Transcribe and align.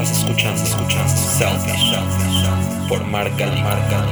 Estás 0.00 0.18
escuchando, 0.18 0.62
escuchando 0.62 1.08
Selfish 1.08 1.96
por 2.88 3.04
Marca 3.04 3.46
Marca 3.46 4.06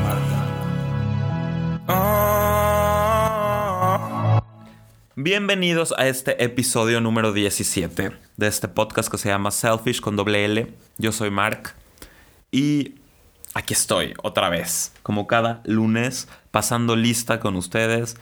Bienvenidos 5.15 5.95
a 5.97 6.09
este 6.09 6.43
episodio 6.43 7.01
número 7.01 7.33
17 7.33 8.11
de 8.37 8.47
este 8.49 8.67
podcast 8.67 9.09
que 9.09 9.17
se 9.17 9.29
llama 9.29 9.53
Selfish 9.53 10.01
con 10.01 10.17
doble 10.17 10.45
L. 10.45 10.75
Yo 10.99 11.13
soy 11.13 11.31
Mark 11.31 11.77
y 12.51 12.97
aquí 13.55 13.73
estoy 13.73 14.15
otra 14.25 14.49
vez, 14.49 14.93
como 15.05 15.29
cada 15.29 15.61
lunes, 15.67 16.27
pasando 16.51 16.97
lista 16.97 17.39
con 17.39 17.55
ustedes 17.55 18.17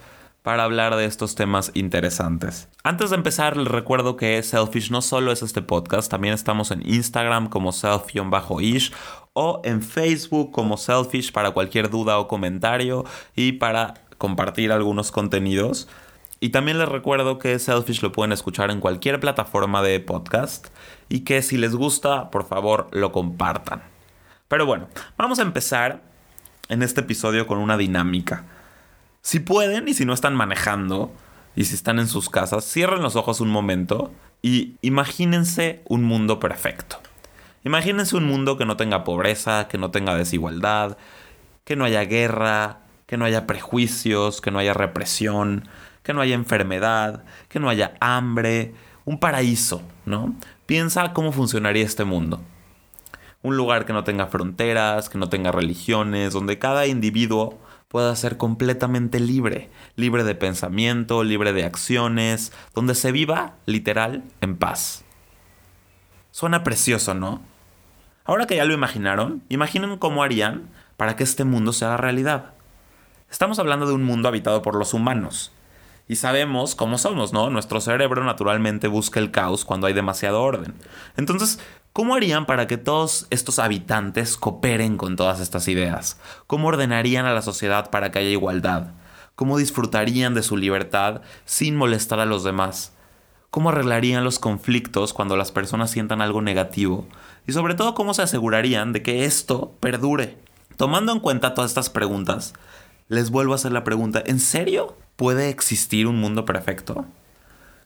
para 0.45 0.63
hablar 0.63 0.95
de 0.95 1.05
estos 1.05 1.33
temas 1.33 1.71
interesantes. 1.73 2.69
Antes 2.83 3.09
de 3.09 3.15
empezar, 3.15 3.57
les 3.57 3.67
recuerdo 3.67 4.15
que 4.15 4.43
Selfish 4.43 4.91
no 4.91 5.01
solo 5.01 5.31
es 5.31 5.41
este 5.41 5.63
podcast, 5.63 6.11
también 6.11 6.35
estamos 6.35 6.69
en 6.69 6.87
Instagram 6.87 7.49
como 7.49 7.71
self-ish 7.71 8.93
o 9.33 9.61
en 9.63 9.81
Facebook 9.81 10.51
como 10.51 10.77
Selfish 10.77 11.31
para 11.31 11.49
cualquier 11.49 11.89
duda 11.89 12.19
o 12.19 12.27
comentario 12.27 13.05
y 13.35 13.53
para 13.53 13.95
compartir 14.19 14.71
algunos 14.71 15.11
contenidos. 15.11 15.87
Y 16.39 16.49
también 16.49 16.77
les 16.77 16.89
recuerdo 16.89 17.39
que 17.39 17.57
Selfish 17.57 18.03
lo 18.03 18.11
pueden 18.11 18.31
escuchar 18.31 18.69
en 18.69 18.81
cualquier 18.81 19.19
plataforma 19.19 19.81
de 19.81 19.99
podcast 19.99 20.67
y 21.09 21.21
que 21.21 21.41
si 21.41 21.57
les 21.57 21.75
gusta, 21.75 22.29
por 22.29 22.47
favor, 22.47 22.87
lo 22.91 23.11
compartan. 23.11 23.81
Pero 24.47 24.67
bueno, 24.67 24.89
vamos 25.17 25.39
a 25.39 25.41
empezar 25.41 26.03
en 26.69 26.83
este 26.83 27.01
episodio 27.01 27.47
con 27.47 27.57
una 27.57 27.77
dinámica. 27.77 28.45
Si 29.25 29.39
pueden 29.39 29.87
y 29.87 29.95
si 29.95 30.05
no 30.05 30.13
están 30.13 30.35
manejando 30.35 31.11
y 31.55 31.65
si 31.65 31.73
están 31.73 31.97
en 31.97 32.05
sus 32.05 32.29
casas, 32.29 32.63
cierren 32.63 33.01
los 33.01 33.15
ojos 33.15 33.41
un 33.41 33.49
momento 33.49 34.11
y 34.43 34.75
imagínense 34.83 35.81
un 35.85 36.03
mundo 36.03 36.39
perfecto. 36.39 36.99
Imagínense 37.63 38.15
un 38.15 38.25
mundo 38.25 38.55
que 38.55 38.67
no 38.67 38.77
tenga 38.77 39.03
pobreza, 39.03 39.67
que 39.67 39.79
no 39.79 39.89
tenga 39.89 40.13
desigualdad, 40.13 40.99
que 41.63 41.75
no 41.75 41.85
haya 41.85 42.03
guerra, 42.03 42.81
que 43.07 43.17
no 43.17 43.25
haya 43.25 43.47
prejuicios, 43.47 44.41
que 44.41 44.51
no 44.51 44.59
haya 44.59 44.75
represión, 44.75 45.67
que 46.03 46.13
no 46.13 46.21
haya 46.21 46.35
enfermedad, 46.35 47.23
que 47.49 47.59
no 47.59 47.67
haya 47.67 47.95
hambre, 48.01 48.75
un 49.05 49.19
paraíso, 49.19 49.81
¿no? 50.05 50.35
Piensa 50.67 51.13
cómo 51.13 51.31
funcionaría 51.31 51.83
este 51.83 52.03
mundo. 52.03 52.41
Un 53.41 53.57
lugar 53.57 53.87
que 53.87 53.93
no 53.93 54.03
tenga 54.03 54.27
fronteras, 54.27 55.09
que 55.09 55.17
no 55.17 55.29
tenga 55.29 55.51
religiones, 55.51 56.31
donde 56.31 56.59
cada 56.59 56.85
individuo 56.85 57.57
pueda 57.95 58.13
ser 58.17 58.35
completamente 58.35 59.21
libre, 59.21 59.69
libre 59.95 60.25
de 60.25 60.35
pensamiento, 60.35 61.23
libre 61.23 61.53
de 61.53 61.63
acciones, 61.63 62.51
donde 62.73 62.93
se 62.93 63.13
viva, 63.13 63.53
literal, 63.65 64.25
en 64.41 64.57
paz. 64.57 65.05
Suena 66.29 66.61
precioso, 66.61 67.13
¿no? 67.13 67.41
Ahora 68.25 68.47
que 68.47 68.57
ya 68.57 68.65
lo 68.65 68.73
imaginaron, 68.73 69.43
imaginen 69.47 69.97
cómo 69.97 70.23
harían 70.23 70.67
para 70.97 71.15
que 71.15 71.23
este 71.23 71.45
mundo 71.45 71.71
se 71.71 71.85
haga 71.85 71.95
realidad. 71.95 72.51
Estamos 73.31 73.59
hablando 73.59 73.87
de 73.87 73.93
un 73.93 74.03
mundo 74.03 74.27
habitado 74.27 74.61
por 74.61 74.75
los 74.75 74.93
humanos. 74.93 75.53
Y 76.09 76.17
sabemos 76.17 76.75
cómo 76.75 76.97
somos, 76.97 77.31
¿no? 77.31 77.49
Nuestro 77.49 77.79
cerebro 77.79 78.25
naturalmente 78.25 78.89
busca 78.89 79.21
el 79.21 79.31
caos 79.31 79.63
cuando 79.63 79.87
hay 79.87 79.93
demasiado 79.93 80.43
orden. 80.43 80.73
Entonces, 81.15 81.61
¿Cómo 81.95 82.13
harían 82.13 82.45
para 82.45 82.67
que 82.67 82.75
todos 82.75 83.25
estos 83.29 83.57
habitantes 83.57 84.35
cooperen 84.35 84.97
con 84.97 85.15
todas 85.15 85.39
estas 85.39 85.69
ideas? 85.69 86.19
¿Cómo 86.45 86.67
ordenarían 86.67 87.25
a 87.25 87.33
la 87.33 87.41
sociedad 87.41 87.89
para 87.89 88.11
que 88.11 88.19
haya 88.19 88.31
igualdad? 88.31 88.87
¿Cómo 89.37 89.57
disfrutarían 89.57 90.33
de 90.33 90.43
su 90.43 90.57
libertad 90.57 91.21
sin 91.45 91.77
molestar 91.77 92.19
a 92.19 92.25
los 92.25 92.43
demás? 92.43 92.91
¿Cómo 93.49 93.69
arreglarían 93.69 94.25
los 94.25 94.39
conflictos 94.39 95.13
cuando 95.13 95.37
las 95.37 95.53
personas 95.53 95.89
sientan 95.89 96.19
algo 96.19 96.41
negativo? 96.41 97.07
Y 97.47 97.53
sobre 97.53 97.75
todo, 97.75 97.93
¿cómo 97.93 98.13
se 98.13 98.23
asegurarían 98.23 98.91
de 98.91 99.01
que 99.01 99.23
esto 99.23 99.71
perdure? 99.79 100.37
Tomando 100.75 101.13
en 101.13 101.21
cuenta 101.21 101.53
todas 101.53 101.71
estas 101.71 101.89
preguntas, 101.89 102.55
les 103.07 103.29
vuelvo 103.29 103.53
a 103.53 103.55
hacer 103.55 103.71
la 103.71 103.85
pregunta, 103.85 104.21
¿en 104.25 104.41
serio 104.41 104.97
puede 105.15 105.47
existir 105.47 106.07
un 106.07 106.19
mundo 106.19 106.43
perfecto? 106.43 107.05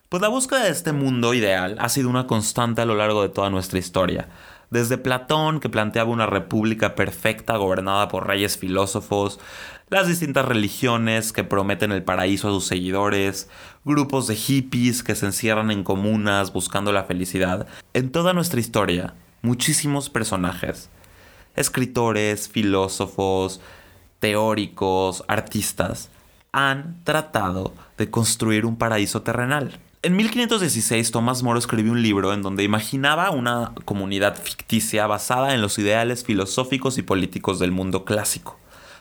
Pues 0.09 0.23
la 0.23 0.27
búsqueda 0.27 0.63
de 0.63 0.71
este 0.71 0.91
mundo 0.91 1.35
ideal 1.35 1.75
ha 1.79 1.87
sido 1.87 2.09
una 2.09 2.25
constante 2.25 2.81
a 2.81 2.85
lo 2.85 2.95
largo 2.95 3.21
de 3.21 3.29
toda 3.29 3.51
nuestra 3.51 3.77
historia. 3.77 4.27
Desde 4.71 4.97
Platón, 4.97 5.59
que 5.59 5.69
planteaba 5.69 6.09
una 6.09 6.25
república 6.25 6.95
perfecta 6.95 7.57
gobernada 7.57 8.07
por 8.07 8.25
reyes 8.25 8.57
filósofos, 8.57 9.39
las 9.91 10.07
distintas 10.07 10.45
religiones 10.45 11.31
que 11.31 11.43
prometen 11.43 11.91
el 11.91 12.01
paraíso 12.01 12.47
a 12.47 12.51
sus 12.51 12.65
seguidores, 12.65 13.49
grupos 13.85 14.25
de 14.25 14.35
hippies 14.35 15.03
que 15.03 15.13
se 15.13 15.27
encierran 15.27 15.69
en 15.69 15.83
comunas 15.83 16.53
buscando 16.53 16.91
la 16.91 17.03
felicidad. 17.03 17.67
En 17.93 18.11
toda 18.11 18.33
nuestra 18.33 18.59
historia, 18.59 19.13
muchísimos 19.43 20.09
personajes, 20.09 20.89
escritores, 21.55 22.49
filósofos, 22.49 23.61
teóricos, 24.19 25.23
artistas, 25.27 26.09
han 26.51 26.99
tratado 27.03 27.75
de 27.99 28.09
construir 28.09 28.65
un 28.65 28.75
paraíso 28.75 29.21
terrenal. 29.21 29.79
En 30.01 30.15
1516 30.15 31.11
Tomás 31.11 31.43
Moro 31.43 31.59
escribió 31.59 31.91
un 31.91 32.01
libro 32.01 32.33
en 32.33 32.41
donde 32.41 32.63
imaginaba 32.63 33.31
una 33.31 33.73
comunidad 33.83 34.41
ficticia 34.41 35.05
basada 35.07 35.53
en 35.53 35.59
los 35.59 35.77
ideales 35.77 36.23
filosóficos 36.23 36.97
y 36.97 37.01
políticos 37.01 37.59
del 37.59 37.73
mundo 37.73 38.05
clásico. 38.05 38.57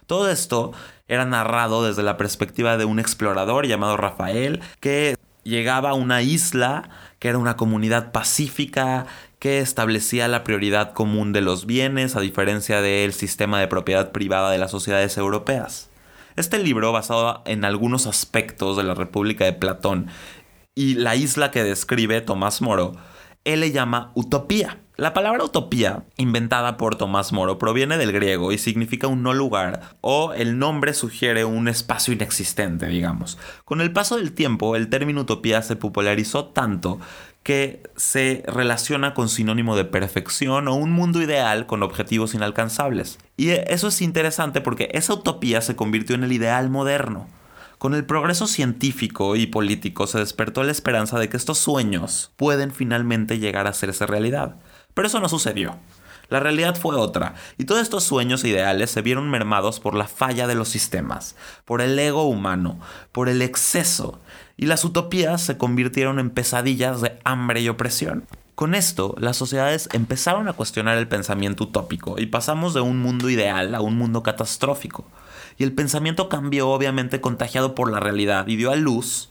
Todo 0.08 0.28
esto 0.28 0.72
era 1.06 1.24
narrado 1.24 1.84
desde 1.84 2.02
la 2.02 2.16
perspectiva 2.16 2.76
de 2.76 2.84
un 2.84 2.98
explorador 2.98 3.68
llamado 3.68 3.96
Rafael 3.96 4.60
que 4.80 5.14
llegaba 5.44 5.90
a 5.90 5.94
una 5.94 6.20
isla 6.22 6.90
que 7.20 7.28
era 7.28 7.38
una 7.38 7.56
comunidad 7.56 8.10
pacífica 8.10 9.06
que 9.38 9.60
establecía 9.60 10.26
la 10.26 10.42
prioridad 10.42 10.94
común 10.94 11.32
de 11.32 11.42
los 11.42 11.64
bienes 11.64 12.16
a 12.16 12.20
diferencia 12.20 12.80
del 12.80 13.12
sistema 13.12 13.60
de 13.60 13.68
propiedad 13.68 14.10
privada 14.10 14.50
de 14.50 14.58
las 14.58 14.72
sociedades 14.72 15.16
europeas. 15.16 15.90
Este 16.38 16.60
libro, 16.60 16.92
basado 16.92 17.42
en 17.46 17.64
algunos 17.64 18.06
aspectos 18.06 18.76
de 18.76 18.84
la 18.84 18.94
República 18.94 19.44
de 19.44 19.52
Platón 19.52 20.06
y 20.78 20.94
la 20.94 21.16
isla 21.16 21.50
que 21.50 21.64
describe 21.64 22.20
Tomás 22.20 22.62
Moro, 22.62 22.92
él 23.44 23.58
le 23.58 23.72
llama 23.72 24.12
utopía. 24.14 24.78
La 24.96 25.12
palabra 25.12 25.42
utopía, 25.42 26.04
inventada 26.16 26.76
por 26.76 26.94
Tomás 26.94 27.32
Moro, 27.32 27.58
proviene 27.58 27.98
del 27.98 28.12
griego 28.12 28.52
y 28.52 28.58
significa 28.58 29.08
un 29.08 29.24
no 29.24 29.34
lugar 29.34 29.96
o 30.02 30.34
el 30.34 30.56
nombre 30.60 30.94
sugiere 30.94 31.44
un 31.44 31.66
espacio 31.66 32.14
inexistente, 32.14 32.86
digamos. 32.86 33.38
Con 33.64 33.80
el 33.80 33.92
paso 33.92 34.18
del 34.18 34.34
tiempo, 34.34 34.76
el 34.76 34.88
término 34.88 35.22
utopía 35.22 35.62
se 35.62 35.74
popularizó 35.74 36.44
tanto 36.44 37.00
que 37.42 37.82
se 37.96 38.44
relaciona 38.46 39.14
con 39.14 39.28
sinónimo 39.28 39.74
de 39.74 39.84
perfección 39.84 40.68
o 40.68 40.76
un 40.76 40.92
mundo 40.92 41.20
ideal 41.20 41.66
con 41.66 41.82
objetivos 41.82 42.34
inalcanzables. 42.34 43.18
Y 43.36 43.48
eso 43.50 43.88
es 43.88 44.00
interesante 44.00 44.60
porque 44.60 44.90
esa 44.92 45.14
utopía 45.14 45.60
se 45.60 45.74
convirtió 45.74 46.14
en 46.14 46.22
el 46.22 46.30
ideal 46.30 46.70
moderno. 46.70 47.26
Con 47.78 47.94
el 47.94 48.04
progreso 48.04 48.48
científico 48.48 49.36
y 49.36 49.46
político 49.46 50.08
se 50.08 50.18
despertó 50.18 50.64
la 50.64 50.72
esperanza 50.72 51.16
de 51.20 51.28
que 51.28 51.36
estos 51.36 51.58
sueños 51.58 52.32
pueden 52.34 52.72
finalmente 52.72 53.38
llegar 53.38 53.68
a 53.68 53.70
hacerse 53.70 54.04
realidad. 54.04 54.56
Pero 54.94 55.06
eso 55.06 55.20
no 55.20 55.28
sucedió. 55.28 55.76
La 56.28 56.40
realidad 56.40 56.74
fue 56.74 56.96
otra, 56.96 57.36
y 57.56 57.66
todos 57.66 57.80
estos 57.80 58.02
sueños 58.02 58.42
e 58.42 58.48
ideales 58.48 58.90
se 58.90 59.00
vieron 59.00 59.30
mermados 59.30 59.78
por 59.78 59.94
la 59.94 60.08
falla 60.08 60.48
de 60.48 60.56
los 60.56 60.68
sistemas, 60.68 61.36
por 61.64 61.80
el 61.80 61.96
ego 61.96 62.24
humano, 62.24 62.80
por 63.12 63.28
el 63.28 63.42
exceso, 63.42 64.20
y 64.56 64.66
las 64.66 64.84
utopías 64.84 65.40
se 65.40 65.56
convirtieron 65.56 66.18
en 66.18 66.30
pesadillas 66.30 67.00
de 67.00 67.16
hambre 67.22 67.60
y 67.60 67.68
opresión. 67.68 68.26
Con 68.56 68.74
esto, 68.74 69.14
las 69.18 69.36
sociedades 69.36 69.88
empezaron 69.92 70.48
a 70.48 70.52
cuestionar 70.52 70.98
el 70.98 71.06
pensamiento 71.06 71.62
utópico 71.62 72.18
y 72.18 72.26
pasamos 72.26 72.74
de 72.74 72.80
un 72.80 72.98
mundo 72.98 73.30
ideal 73.30 73.72
a 73.76 73.80
un 73.80 73.96
mundo 73.96 74.24
catastrófico 74.24 75.06
y 75.58 75.64
el 75.64 75.72
pensamiento 75.72 76.28
cambió 76.28 76.70
obviamente 76.70 77.20
contagiado 77.20 77.74
por 77.74 77.90
la 77.90 78.00
realidad 78.00 78.46
y 78.46 78.56
dio 78.56 78.70
a 78.70 78.76
luz 78.76 79.28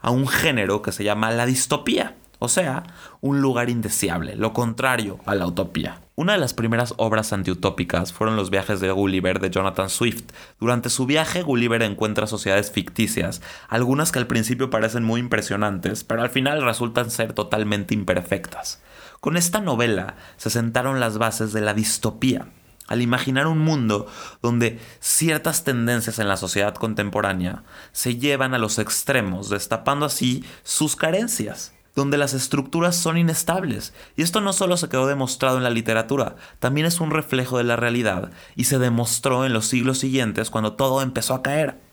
a 0.00 0.10
un 0.10 0.28
género 0.28 0.82
que 0.82 0.92
se 0.92 1.04
llama 1.04 1.30
la 1.30 1.46
distopía, 1.46 2.16
o 2.40 2.48
sea, 2.48 2.84
un 3.20 3.40
lugar 3.40 3.70
indeseable, 3.70 4.36
lo 4.36 4.52
contrario 4.52 5.18
a 5.26 5.34
la 5.34 5.46
utopía. 5.46 6.00
Una 6.14 6.32
de 6.32 6.38
las 6.38 6.54
primeras 6.54 6.94
obras 6.96 7.32
antiutópicas 7.32 8.12
fueron 8.12 8.36
los 8.36 8.50
viajes 8.50 8.80
de 8.80 8.90
Gulliver 8.90 9.38
de 9.38 9.50
Jonathan 9.50 9.88
Swift. 9.88 10.32
Durante 10.58 10.90
su 10.90 11.06
viaje, 11.06 11.42
Gulliver 11.42 11.82
encuentra 11.82 12.26
sociedades 12.26 12.72
ficticias, 12.72 13.40
algunas 13.68 14.10
que 14.10 14.18
al 14.18 14.26
principio 14.26 14.70
parecen 14.70 15.04
muy 15.04 15.20
impresionantes, 15.20 16.02
pero 16.02 16.22
al 16.22 16.30
final 16.30 16.64
resultan 16.64 17.10
ser 17.10 17.34
totalmente 17.34 17.94
imperfectas. 17.94 18.82
Con 19.20 19.36
esta 19.36 19.60
novela 19.60 20.16
se 20.36 20.50
sentaron 20.50 21.00
las 21.00 21.18
bases 21.18 21.52
de 21.52 21.60
la 21.60 21.74
distopía, 21.74 22.48
al 22.88 23.02
imaginar 23.02 23.46
un 23.46 23.58
mundo 23.58 24.06
donde 24.42 24.80
ciertas 24.98 25.62
tendencias 25.62 26.18
en 26.18 26.26
la 26.26 26.36
sociedad 26.36 26.74
contemporánea 26.74 27.62
se 27.92 28.16
llevan 28.16 28.54
a 28.54 28.58
los 28.58 28.78
extremos, 28.78 29.50
destapando 29.50 30.06
así 30.06 30.44
sus 30.64 30.96
carencias, 30.96 31.72
donde 31.94 32.18
las 32.18 32.34
estructuras 32.34 32.96
son 32.96 33.18
inestables. 33.18 33.92
Y 34.16 34.22
esto 34.22 34.40
no 34.40 34.52
solo 34.52 34.76
se 34.76 34.88
quedó 34.88 35.06
demostrado 35.06 35.58
en 35.58 35.64
la 35.64 35.70
literatura, 35.70 36.36
también 36.58 36.86
es 36.86 37.00
un 37.00 37.10
reflejo 37.10 37.58
de 37.58 37.64
la 37.64 37.76
realidad 37.76 38.30
y 38.56 38.64
se 38.64 38.78
demostró 38.78 39.44
en 39.44 39.52
los 39.52 39.66
siglos 39.66 39.98
siguientes 39.98 40.50
cuando 40.50 40.72
todo 40.72 41.02
empezó 41.02 41.34
a 41.34 41.42
caer. 41.42 41.87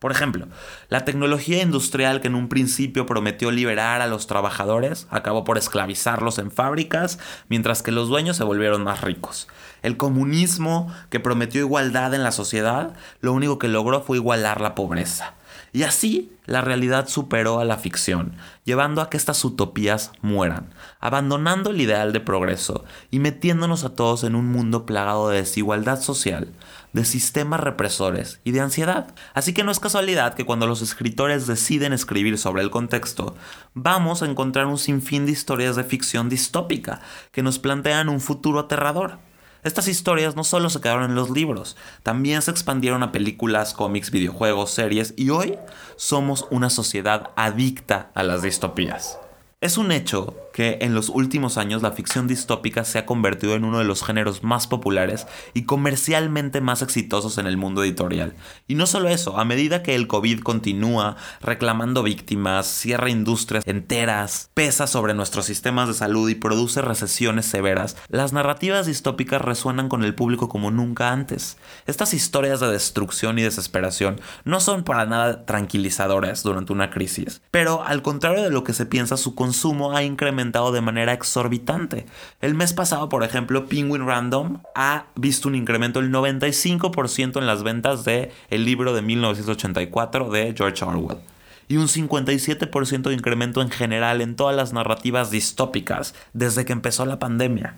Por 0.00 0.12
ejemplo, 0.12 0.48
la 0.88 1.04
tecnología 1.04 1.60
industrial 1.60 2.22
que 2.22 2.28
en 2.28 2.34
un 2.34 2.48
principio 2.48 3.04
prometió 3.04 3.50
liberar 3.50 4.00
a 4.00 4.06
los 4.06 4.26
trabajadores 4.26 5.06
acabó 5.10 5.44
por 5.44 5.58
esclavizarlos 5.58 6.38
en 6.38 6.50
fábricas, 6.50 7.18
mientras 7.50 7.82
que 7.82 7.92
los 7.92 8.08
dueños 8.08 8.38
se 8.38 8.44
volvieron 8.44 8.82
más 8.82 9.02
ricos. 9.02 9.46
El 9.82 9.98
comunismo 9.98 10.90
que 11.10 11.20
prometió 11.20 11.60
igualdad 11.60 12.14
en 12.14 12.22
la 12.22 12.32
sociedad, 12.32 12.94
lo 13.20 13.34
único 13.34 13.58
que 13.58 13.68
logró 13.68 14.00
fue 14.00 14.16
igualar 14.16 14.62
la 14.62 14.74
pobreza. 14.74 15.34
Y 15.72 15.84
así 15.84 16.32
la 16.46 16.62
realidad 16.62 17.06
superó 17.06 17.60
a 17.60 17.64
la 17.64 17.76
ficción, 17.76 18.34
llevando 18.64 19.02
a 19.02 19.08
que 19.08 19.16
estas 19.16 19.44
utopías 19.44 20.10
mueran, 20.20 20.74
abandonando 20.98 21.70
el 21.70 21.80
ideal 21.80 22.12
de 22.12 22.18
progreso 22.18 22.84
y 23.10 23.20
metiéndonos 23.20 23.84
a 23.84 23.94
todos 23.94 24.24
en 24.24 24.34
un 24.34 24.46
mundo 24.50 24.84
plagado 24.84 25.28
de 25.28 25.38
desigualdad 25.38 26.00
social, 26.00 26.52
de 26.92 27.04
sistemas 27.04 27.60
represores 27.60 28.40
y 28.42 28.50
de 28.50 28.60
ansiedad. 28.60 29.14
Así 29.32 29.54
que 29.54 29.62
no 29.62 29.70
es 29.70 29.78
casualidad 29.78 30.34
que 30.34 30.44
cuando 30.44 30.66
los 30.66 30.82
escritores 30.82 31.46
deciden 31.46 31.92
escribir 31.92 32.36
sobre 32.36 32.62
el 32.62 32.70
contexto, 32.70 33.36
vamos 33.74 34.22
a 34.22 34.26
encontrar 34.26 34.66
un 34.66 34.78
sinfín 34.78 35.26
de 35.26 35.32
historias 35.32 35.76
de 35.76 35.84
ficción 35.84 36.28
distópica 36.28 37.00
que 37.30 37.44
nos 37.44 37.60
plantean 37.60 38.08
un 38.08 38.20
futuro 38.20 38.58
aterrador. 38.58 39.18
Estas 39.62 39.88
historias 39.88 40.36
no 40.36 40.44
solo 40.44 40.70
se 40.70 40.80
quedaron 40.80 41.04
en 41.04 41.14
los 41.14 41.28
libros, 41.28 41.76
también 42.02 42.40
se 42.40 42.50
expandieron 42.50 43.02
a 43.02 43.12
películas, 43.12 43.74
cómics, 43.74 44.10
videojuegos, 44.10 44.70
series 44.70 45.12
y 45.18 45.30
hoy 45.30 45.58
somos 45.96 46.46
una 46.50 46.70
sociedad 46.70 47.30
adicta 47.36 48.10
a 48.14 48.22
las 48.22 48.40
distopías. 48.40 49.18
Es 49.60 49.76
un 49.76 49.92
hecho 49.92 50.34
que 50.52 50.78
en 50.82 50.94
los 50.94 51.08
últimos 51.08 51.58
años 51.58 51.82
la 51.82 51.92
ficción 51.92 52.26
distópica 52.26 52.84
se 52.84 52.98
ha 52.98 53.06
convertido 53.06 53.54
en 53.54 53.64
uno 53.64 53.78
de 53.78 53.84
los 53.84 54.02
géneros 54.02 54.42
más 54.42 54.66
populares 54.66 55.26
y 55.54 55.64
comercialmente 55.64 56.60
más 56.60 56.82
exitosos 56.82 57.38
en 57.38 57.46
el 57.46 57.56
mundo 57.56 57.84
editorial. 57.84 58.34
Y 58.66 58.74
no 58.74 58.86
solo 58.86 59.08
eso, 59.08 59.38
a 59.38 59.44
medida 59.44 59.82
que 59.82 59.94
el 59.94 60.06
COVID 60.06 60.40
continúa 60.40 61.16
reclamando 61.40 62.02
víctimas, 62.02 62.66
cierra 62.66 63.10
industrias 63.10 63.66
enteras, 63.66 64.50
pesa 64.54 64.86
sobre 64.86 65.14
nuestros 65.14 65.46
sistemas 65.46 65.88
de 65.88 65.94
salud 65.94 66.28
y 66.28 66.34
produce 66.34 66.82
recesiones 66.82 67.46
severas, 67.46 67.96
las 68.08 68.32
narrativas 68.32 68.86
distópicas 68.86 69.40
resuenan 69.40 69.88
con 69.88 70.04
el 70.04 70.14
público 70.14 70.48
como 70.48 70.70
nunca 70.70 71.12
antes. 71.12 71.56
Estas 71.86 72.14
historias 72.14 72.60
de 72.60 72.70
destrucción 72.70 73.38
y 73.38 73.42
desesperación 73.42 74.20
no 74.44 74.60
son 74.60 74.84
para 74.84 75.06
nada 75.06 75.44
tranquilizadoras 75.46 76.42
durante 76.42 76.72
una 76.72 76.90
crisis, 76.90 77.42
pero 77.50 77.82
al 77.84 78.02
contrario 78.02 78.42
de 78.42 78.50
lo 78.50 78.64
que 78.64 78.72
se 78.72 78.86
piensa, 78.86 79.16
su 79.16 79.34
consumo 79.34 79.96
ha 79.96 80.02
incrementado 80.02 80.39
de 80.40 80.80
manera 80.80 81.12
exorbitante. 81.12 82.06
El 82.40 82.54
mes 82.54 82.72
pasado, 82.72 83.08
por 83.08 83.22
ejemplo, 83.22 83.66
Penguin 83.66 84.06
Random 84.06 84.62
ha 84.74 85.04
visto 85.14 85.48
un 85.48 85.54
incremento 85.54 86.00
del 86.00 86.10
95% 86.10 87.38
en 87.38 87.46
las 87.46 87.62
ventas 87.62 88.04
de 88.04 88.32
el 88.48 88.64
libro 88.64 88.94
de 88.94 89.02
1984 89.02 90.30
de 90.30 90.54
George 90.56 90.84
Orwell 90.84 91.18
y 91.68 91.76
un 91.76 91.86
57% 91.86 93.02
de 93.02 93.14
incremento 93.14 93.62
en 93.62 93.70
general 93.70 94.20
en 94.22 94.34
todas 94.34 94.56
las 94.56 94.72
narrativas 94.72 95.30
distópicas 95.30 96.14
desde 96.32 96.64
que 96.64 96.72
empezó 96.72 97.06
la 97.06 97.18
pandemia. 97.18 97.76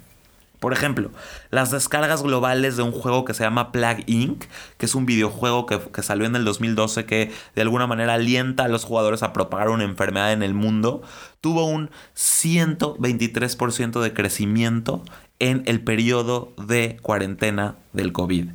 Por 0.63 0.73
ejemplo, 0.73 1.11
las 1.51 1.73
descargas 1.73 2.23
globales 2.23 2.77
de 2.77 2.85
un 2.85 2.93
juego 2.93 3.25
que 3.25 3.35
se 3.35 3.43
llama 3.43 3.73
Plague 3.73 4.05
Inc., 4.07 4.45
que 4.79 4.87
es 4.87 4.95
un 4.95 5.07
videojuego 5.07 5.67
que, 5.67 5.81
que, 5.93 6.05
salió 6.05 6.25
en 6.25 6.37
el 6.37 6.45
2012 6.45 7.05
que 7.05 7.33
de 7.57 7.63
alguna 7.63 7.89
manera 7.89 8.15
alienta 8.15 8.63
a 8.63 8.69
los 8.69 8.85
jugadores 8.85 9.25
a 9.25 9.33
propagar 9.33 9.71
una 9.71 9.83
enfermedad 9.83 10.33
en 10.33 10.45
el 10.45 10.55
mundo, 10.55 11.03
tuvo 11.41 11.65
un 11.65 11.91
123% 12.15 14.01
de 14.01 14.15
crecimiento 14.15 15.03
en 15.41 15.65
el 15.67 15.81
periodo 15.81 16.53
de 16.65 16.97
cuarentena 17.03 17.75
del 17.93 18.13
COVID. 18.13 18.51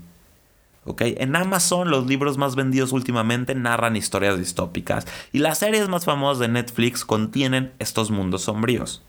¿Okay? 0.86 1.13
En 1.18 1.36
Amazon 1.36 1.92
los 1.92 2.07
libros 2.07 2.38
más 2.38 2.56
vendidos 2.56 2.94
últimamente 2.94 3.53
narran 3.53 3.98
historias 3.98 4.38
distópicas 4.38 5.06
y 5.33 5.39
las 5.39 5.57
series 5.57 5.89
más 5.89 6.06
famosas 6.06 6.39
de 6.39 6.48
Netflix 6.48 7.03
contienen 7.03 7.74
estos 7.80 8.12
mundos 8.12 8.44
sombríos. 8.44 9.03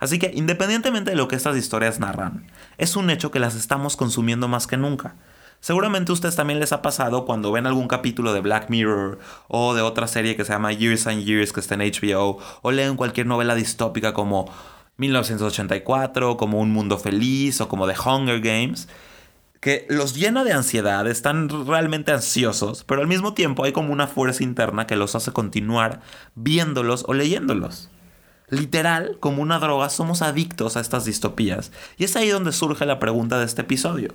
Así 0.00 0.18
que 0.18 0.32
independientemente 0.34 1.10
de 1.10 1.16
lo 1.16 1.28
que 1.28 1.36
estas 1.36 1.56
historias 1.56 2.00
narran, 2.00 2.46
es 2.78 2.96
un 2.96 3.10
hecho 3.10 3.30
que 3.30 3.38
las 3.38 3.54
estamos 3.54 3.96
consumiendo 3.96 4.48
más 4.48 4.66
que 4.66 4.76
nunca. 4.76 5.14
Seguramente 5.60 6.10
a 6.10 6.14
ustedes 6.14 6.36
también 6.36 6.58
les 6.58 6.72
ha 6.72 6.80
pasado 6.80 7.26
cuando 7.26 7.52
ven 7.52 7.66
algún 7.66 7.86
capítulo 7.86 8.32
de 8.32 8.40
Black 8.40 8.70
Mirror 8.70 9.18
o 9.46 9.74
de 9.74 9.82
otra 9.82 10.08
serie 10.08 10.34
que 10.34 10.44
se 10.46 10.52
llama 10.52 10.72
Years 10.72 11.06
and 11.06 11.22
Years 11.22 11.52
que 11.52 11.60
está 11.60 11.74
en 11.74 11.82
HBO 11.82 12.38
o 12.62 12.70
leen 12.72 12.96
cualquier 12.96 13.26
novela 13.26 13.54
distópica 13.54 14.14
como 14.14 14.50
1984, 14.96 16.38
como 16.38 16.60
Un 16.60 16.72
Mundo 16.72 16.98
Feliz 16.98 17.60
o 17.60 17.68
como 17.68 17.86
The 17.86 17.94
Hunger 17.98 18.40
Games, 18.40 18.88
que 19.60 19.86
los 19.90 20.14
llena 20.14 20.44
de 20.44 20.54
ansiedad, 20.54 21.06
están 21.06 21.66
realmente 21.66 22.12
ansiosos, 22.12 22.84
pero 22.84 23.02
al 23.02 23.06
mismo 23.06 23.34
tiempo 23.34 23.64
hay 23.64 23.72
como 23.72 23.92
una 23.92 24.06
fuerza 24.06 24.42
interna 24.42 24.86
que 24.86 24.96
los 24.96 25.14
hace 25.14 25.32
continuar 25.32 26.00
viéndolos 26.34 27.04
o 27.06 27.12
leyéndolos. 27.12 27.90
Literal, 28.50 29.16
como 29.20 29.42
una 29.42 29.58
droga, 29.58 29.88
somos 29.90 30.22
adictos 30.22 30.76
a 30.76 30.80
estas 30.80 31.04
distopías. 31.04 31.70
Y 31.96 32.04
es 32.04 32.16
ahí 32.16 32.28
donde 32.28 32.52
surge 32.52 32.84
la 32.84 32.98
pregunta 32.98 33.38
de 33.38 33.44
este 33.44 33.62
episodio. 33.62 34.12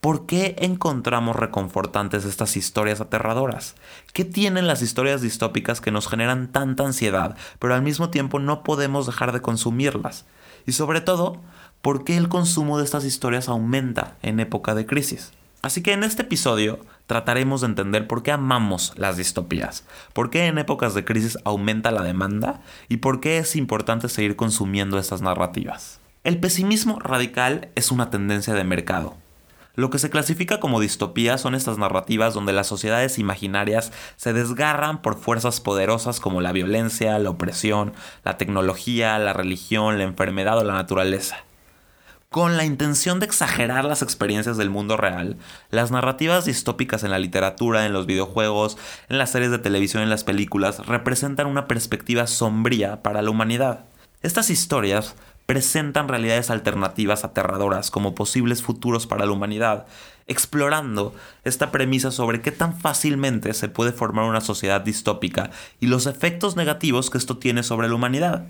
¿Por 0.00 0.26
qué 0.26 0.54
encontramos 0.60 1.34
reconfortantes 1.34 2.24
estas 2.24 2.56
historias 2.56 3.00
aterradoras? 3.00 3.74
¿Qué 4.12 4.24
tienen 4.24 4.68
las 4.68 4.80
historias 4.80 5.22
distópicas 5.22 5.80
que 5.80 5.90
nos 5.90 6.06
generan 6.06 6.52
tanta 6.52 6.84
ansiedad, 6.84 7.36
pero 7.58 7.74
al 7.74 7.82
mismo 7.82 8.08
tiempo 8.08 8.38
no 8.38 8.62
podemos 8.62 9.06
dejar 9.06 9.32
de 9.32 9.42
consumirlas? 9.42 10.24
Y 10.66 10.72
sobre 10.72 11.00
todo, 11.00 11.40
¿por 11.82 12.04
qué 12.04 12.16
el 12.16 12.28
consumo 12.28 12.78
de 12.78 12.84
estas 12.84 13.04
historias 13.04 13.48
aumenta 13.48 14.16
en 14.22 14.38
época 14.38 14.76
de 14.76 14.86
crisis? 14.86 15.32
Así 15.60 15.82
que 15.82 15.92
en 15.92 16.04
este 16.04 16.22
episodio 16.22 16.78
trataremos 17.06 17.62
de 17.62 17.66
entender 17.66 18.06
por 18.06 18.22
qué 18.22 18.30
amamos 18.30 18.92
las 18.96 19.16
distopías, 19.16 19.84
por 20.12 20.30
qué 20.30 20.46
en 20.46 20.58
épocas 20.58 20.94
de 20.94 21.04
crisis 21.04 21.36
aumenta 21.44 21.90
la 21.90 22.02
demanda 22.02 22.60
y 22.88 22.98
por 22.98 23.20
qué 23.20 23.38
es 23.38 23.56
importante 23.56 24.08
seguir 24.08 24.36
consumiendo 24.36 24.98
estas 24.98 25.20
narrativas. 25.20 26.00
El 26.22 26.38
pesimismo 26.38 27.00
radical 27.00 27.70
es 27.74 27.90
una 27.90 28.10
tendencia 28.10 28.54
de 28.54 28.62
mercado. 28.62 29.16
Lo 29.74 29.90
que 29.90 29.98
se 29.98 30.10
clasifica 30.10 30.60
como 30.60 30.80
distopía 30.80 31.38
son 31.38 31.54
estas 31.54 31.78
narrativas 31.78 32.34
donde 32.34 32.52
las 32.52 32.66
sociedades 32.66 33.18
imaginarias 33.18 33.92
se 34.16 34.32
desgarran 34.32 35.02
por 35.02 35.16
fuerzas 35.16 35.60
poderosas 35.60 36.20
como 36.20 36.40
la 36.40 36.52
violencia, 36.52 37.18
la 37.18 37.30
opresión, 37.30 37.92
la 38.24 38.36
tecnología, 38.36 39.18
la 39.18 39.32
religión, 39.32 39.98
la 39.98 40.04
enfermedad 40.04 40.58
o 40.58 40.64
la 40.64 40.74
naturaleza. 40.74 41.44
Con 42.30 42.58
la 42.58 42.66
intención 42.66 43.20
de 43.20 43.26
exagerar 43.26 43.86
las 43.86 44.02
experiencias 44.02 44.58
del 44.58 44.68
mundo 44.68 44.98
real, 44.98 45.38
las 45.70 45.90
narrativas 45.90 46.44
distópicas 46.44 47.02
en 47.02 47.10
la 47.10 47.18
literatura, 47.18 47.86
en 47.86 47.94
los 47.94 48.04
videojuegos, 48.04 48.76
en 49.08 49.16
las 49.16 49.30
series 49.30 49.50
de 49.50 49.58
televisión, 49.58 50.02
en 50.02 50.10
las 50.10 50.24
películas, 50.24 50.86
representan 50.86 51.46
una 51.46 51.66
perspectiva 51.66 52.26
sombría 52.26 53.02
para 53.02 53.22
la 53.22 53.30
humanidad. 53.30 53.86
Estas 54.20 54.50
historias 54.50 55.14
presentan 55.46 56.06
realidades 56.06 56.50
alternativas 56.50 57.24
aterradoras 57.24 57.90
como 57.90 58.14
posibles 58.14 58.60
futuros 58.60 59.06
para 59.06 59.24
la 59.24 59.32
humanidad, 59.32 59.86
explorando 60.26 61.14
esta 61.44 61.70
premisa 61.70 62.10
sobre 62.10 62.42
qué 62.42 62.52
tan 62.52 62.78
fácilmente 62.78 63.54
se 63.54 63.70
puede 63.70 63.92
formar 63.92 64.26
una 64.26 64.42
sociedad 64.42 64.82
distópica 64.82 65.50
y 65.80 65.86
los 65.86 66.04
efectos 66.04 66.56
negativos 66.56 67.08
que 67.08 67.16
esto 67.16 67.38
tiene 67.38 67.62
sobre 67.62 67.88
la 67.88 67.94
humanidad. 67.94 68.44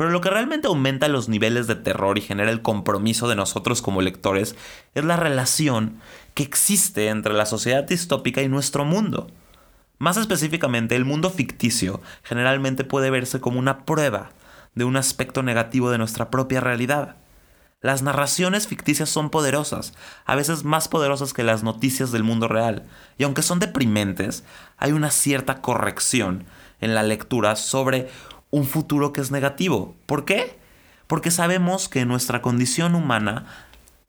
Pero 0.00 0.12
lo 0.12 0.22
que 0.22 0.30
realmente 0.30 0.66
aumenta 0.66 1.08
los 1.08 1.28
niveles 1.28 1.66
de 1.66 1.74
terror 1.74 2.16
y 2.16 2.22
genera 2.22 2.50
el 2.50 2.62
compromiso 2.62 3.28
de 3.28 3.36
nosotros 3.36 3.82
como 3.82 4.00
lectores 4.00 4.56
es 4.94 5.04
la 5.04 5.16
relación 5.16 6.00
que 6.32 6.42
existe 6.42 7.08
entre 7.08 7.34
la 7.34 7.44
sociedad 7.44 7.84
distópica 7.84 8.40
y 8.40 8.48
nuestro 8.48 8.86
mundo. 8.86 9.26
Más 9.98 10.16
específicamente, 10.16 10.96
el 10.96 11.04
mundo 11.04 11.28
ficticio 11.28 12.00
generalmente 12.22 12.82
puede 12.82 13.10
verse 13.10 13.40
como 13.40 13.58
una 13.58 13.84
prueba 13.84 14.30
de 14.74 14.84
un 14.84 14.96
aspecto 14.96 15.42
negativo 15.42 15.90
de 15.90 15.98
nuestra 15.98 16.30
propia 16.30 16.60
realidad. 16.60 17.16
Las 17.82 18.00
narraciones 18.00 18.68
ficticias 18.68 19.10
son 19.10 19.28
poderosas, 19.28 19.92
a 20.24 20.34
veces 20.34 20.64
más 20.64 20.88
poderosas 20.88 21.34
que 21.34 21.44
las 21.44 21.62
noticias 21.62 22.10
del 22.10 22.24
mundo 22.24 22.48
real, 22.48 22.84
y 23.18 23.24
aunque 23.24 23.42
son 23.42 23.58
deprimentes, 23.58 24.44
hay 24.78 24.92
una 24.92 25.10
cierta 25.10 25.60
corrección 25.60 26.46
en 26.80 26.94
la 26.94 27.02
lectura 27.02 27.56
sobre 27.56 28.08
un 28.50 28.64
futuro 28.64 29.12
que 29.12 29.20
es 29.20 29.30
negativo. 29.30 29.94
¿Por 30.06 30.24
qué? 30.24 30.58
Porque 31.06 31.30
sabemos 31.30 31.88
que 31.88 32.00
en 32.00 32.08
nuestra 32.08 32.42
condición 32.42 32.94
humana, 32.94 33.46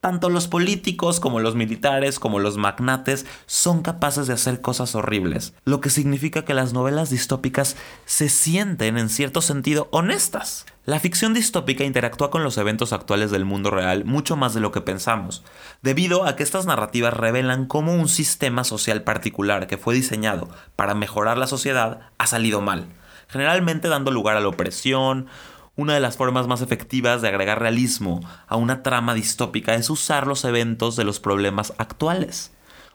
tanto 0.01 0.29
los 0.29 0.47
políticos 0.47 1.19
como 1.19 1.39
los 1.39 1.53
militares 1.55 2.19
como 2.19 2.39
los 2.39 2.57
magnates 2.57 3.27
son 3.45 3.83
capaces 3.83 4.25
de 4.25 4.33
hacer 4.33 4.59
cosas 4.59 4.95
horribles, 4.95 5.53
lo 5.63 5.79
que 5.79 5.91
significa 5.91 6.43
que 6.43 6.55
las 6.55 6.73
novelas 6.73 7.11
distópicas 7.11 7.75
se 8.05 8.27
sienten 8.27 8.97
en 8.97 9.09
cierto 9.09 9.41
sentido 9.41 9.87
honestas. 9.91 10.65
La 10.85 10.99
ficción 10.99 11.35
distópica 11.35 11.83
interactúa 11.83 12.31
con 12.31 12.43
los 12.43 12.57
eventos 12.57 12.93
actuales 12.93 13.29
del 13.29 13.45
mundo 13.45 13.69
real 13.69 14.03
mucho 14.03 14.35
más 14.35 14.55
de 14.55 14.59
lo 14.59 14.71
que 14.71 14.81
pensamos, 14.81 15.43
debido 15.83 16.25
a 16.25 16.35
que 16.35 16.41
estas 16.41 16.65
narrativas 16.65 17.13
revelan 17.13 17.67
cómo 17.67 17.93
un 17.93 18.09
sistema 18.09 18.63
social 18.63 19.03
particular 19.03 19.67
que 19.67 19.77
fue 19.77 19.93
diseñado 19.93 20.49
para 20.75 20.95
mejorar 20.95 21.37
la 21.37 21.45
sociedad 21.45 22.09
ha 22.17 22.25
salido 22.25 22.61
mal 22.61 22.87
generalmente 23.31 23.87
dando 23.87 24.11
lugar 24.11 24.37
a 24.37 24.41
la 24.41 24.49
opresión. 24.49 25.27
Una 25.75 25.93
de 25.93 26.01
las 26.01 26.17
formas 26.17 26.47
más 26.47 26.61
efectivas 26.61 27.21
de 27.21 27.29
agregar 27.29 27.59
realismo 27.59 28.19
a 28.47 28.57
una 28.57 28.83
trama 28.83 29.13
distópica 29.13 29.73
es 29.73 29.89
usar 29.89 30.27
los 30.27 30.43
eventos 30.43 30.95
de 30.97 31.05
los 31.05 31.19
problemas 31.19 31.73
actuales. 31.77 32.51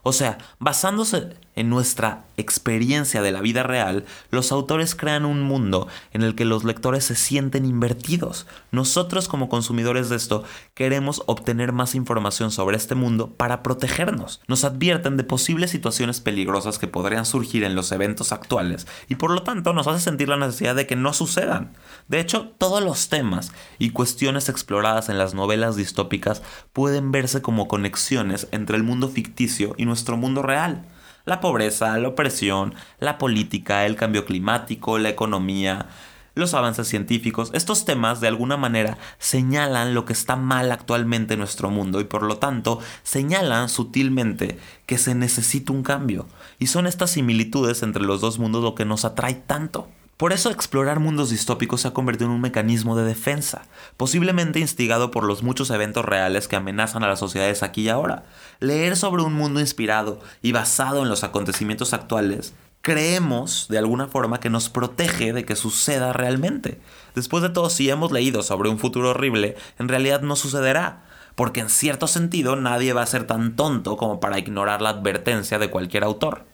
O 0.08 0.12
sea, 0.12 0.38
basándose 0.60 1.30
en 1.56 1.68
nuestra 1.68 2.26
experiencia 2.36 3.22
de 3.22 3.32
la 3.32 3.40
vida 3.40 3.62
real, 3.62 4.04
los 4.30 4.52
autores 4.52 4.94
crean 4.94 5.24
un 5.24 5.42
mundo 5.42 5.88
en 6.12 6.22
el 6.22 6.34
que 6.34 6.44
los 6.44 6.62
lectores 6.62 7.02
se 7.02 7.16
sienten 7.16 7.64
invertidos. 7.64 8.46
Nosotros 8.70 9.26
como 9.26 9.48
consumidores 9.48 10.08
de 10.08 10.16
esto 10.16 10.44
queremos 10.74 11.22
obtener 11.26 11.72
más 11.72 11.94
información 11.94 12.52
sobre 12.52 12.76
este 12.76 12.94
mundo 12.94 13.30
para 13.30 13.64
protegernos. 13.64 14.42
Nos 14.46 14.62
advierten 14.64 15.16
de 15.16 15.24
posibles 15.24 15.70
situaciones 15.70 16.20
peligrosas 16.20 16.78
que 16.78 16.86
podrían 16.86 17.26
surgir 17.26 17.64
en 17.64 17.74
los 17.74 17.90
eventos 17.90 18.30
actuales 18.30 18.86
y 19.08 19.16
por 19.16 19.32
lo 19.32 19.42
tanto 19.42 19.72
nos 19.72 19.88
hace 19.88 20.04
sentir 20.04 20.28
la 20.28 20.36
necesidad 20.36 20.76
de 20.76 20.86
que 20.86 20.94
no 20.94 21.14
sucedan. 21.14 21.72
De 22.06 22.20
hecho, 22.20 22.52
todos 22.58 22.80
los 22.80 23.08
temas 23.08 23.50
y 23.80 23.90
cuestiones 23.90 24.48
exploradas 24.48 25.08
en 25.08 25.18
las 25.18 25.34
novelas 25.34 25.74
distópicas 25.74 26.42
pueden 26.72 27.10
verse 27.10 27.42
como 27.42 27.66
conexiones 27.66 28.46
entre 28.52 28.76
el 28.76 28.84
mundo 28.84 29.08
ficticio 29.08 29.74
y 29.78 29.86
nuestro 29.96 30.18
mundo 30.18 30.42
real. 30.42 30.84
La 31.24 31.40
pobreza, 31.40 31.96
la 31.96 32.08
opresión, 32.08 32.74
la 33.00 33.16
política, 33.16 33.86
el 33.86 33.96
cambio 33.96 34.26
climático, 34.26 34.98
la 34.98 35.08
economía, 35.08 35.86
los 36.34 36.52
avances 36.52 36.86
científicos, 36.86 37.50
estos 37.54 37.86
temas 37.86 38.20
de 38.20 38.28
alguna 38.28 38.58
manera 38.58 38.98
señalan 39.18 39.94
lo 39.94 40.04
que 40.04 40.12
está 40.12 40.36
mal 40.36 40.70
actualmente 40.70 41.32
en 41.32 41.40
nuestro 41.40 41.70
mundo 41.70 41.98
y 42.02 42.04
por 42.04 42.22
lo 42.22 42.36
tanto 42.36 42.78
señalan 43.04 43.70
sutilmente 43.70 44.58
que 44.84 44.98
se 44.98 45.14
necesita 45.14 45.72
un 45.72 45.82
cambio. 45.82 46.26
Y 46.58 46.66
son 46.66 46.86
estas 46.86 47.12
similitudes 47.12 47.82
entre 47.82 48.02
los 48.02 48.20
dos 48.20 48.38
mundos 48.38 48.62
lo 48.62 48.74
que 48.74 48.84
nos 48.84 49.06
atrae 49.06 49.34
tanto. 49.34 49.88
Por 50.16 50.32
eso 50.32 50.50
explorar 50.50 50.98
mundos 50.98 51.28
distópicos 51.28 51.82
se 51.82 51.88
ha 51.88 51.92
convertido 51.92 52.30
en 52.30 52.36
un 52.36 52.40
mecanismo 52.40 52.96
de 52.96 53.04
defensa, 53.04 53.66
posiblemente 53.98 54.60
instigado 54.60 55.10
por 55.10 55.24
los 55.24 55.42
muchos 55.42 55.68
eventos 55.68 56.06
reales 56.06 56.48
que 56.48 56.56
amenazan 56.56 57.04
a 57.04 57.08
las 57.08 57.18
sociedades 57.18 57.62
aquí 57.62 57.82
y 57.82 57.88
ahora. 57.90 58.24
Leer 58.58 58.96
sobre 58.96 59.22
un 59.22 59.34
mundo 59.34 59.60
inspirado 59.60 60.18
y 60.40 60.52
basado 60.52 61.02
en 61.02 61.10
los 61.10 61.22
acontecimientos 61.22 61.92
actuales, 61.92 62.54
creemos 62.80 63.66
de 63.68 63.76
alguna 63.76 64.06
forma 64.06 64.40
que 64.40 64.48
nos 64.48 64.70
protege 64.70 65.34
de 65.34 65.44
que 65.44 65.54
suceda 65.54 66.14
realmente. 66.14 66.80
Después 67.14 67.42
de 67.42 67.50
todo, 67.50 67.68
si 67.68 67.90
hemos 67.90 68.10
leído 68.10 68.42
sobre 68.42 68.70
un 68.70 68.78
futuro 68.78 69.10
horrible, 69.10 69.54
en 69.78 69.88
realidad 69.88 70.22
no 70.22 70.34
sucederá, 70.34 71.04
porque 71.34 71.60
en 71.60 71.68
cierto 71.68 72.06
sentido 72.06 72.56
nadie 72.56 72.94
va 72.94 73.02
a 73.02 73.06
ser 73.06 73.26
tan 73.26 73.54
tonto 73.54 73.98
como 73.98 74.18
para 74.18 74.38
ignorar 74.38 74.80
la 74.80 74.88
advertencia 74.88 75.58
de 75.58 75.68
cualquier 75.68 76.04
autor. 76.04 76.46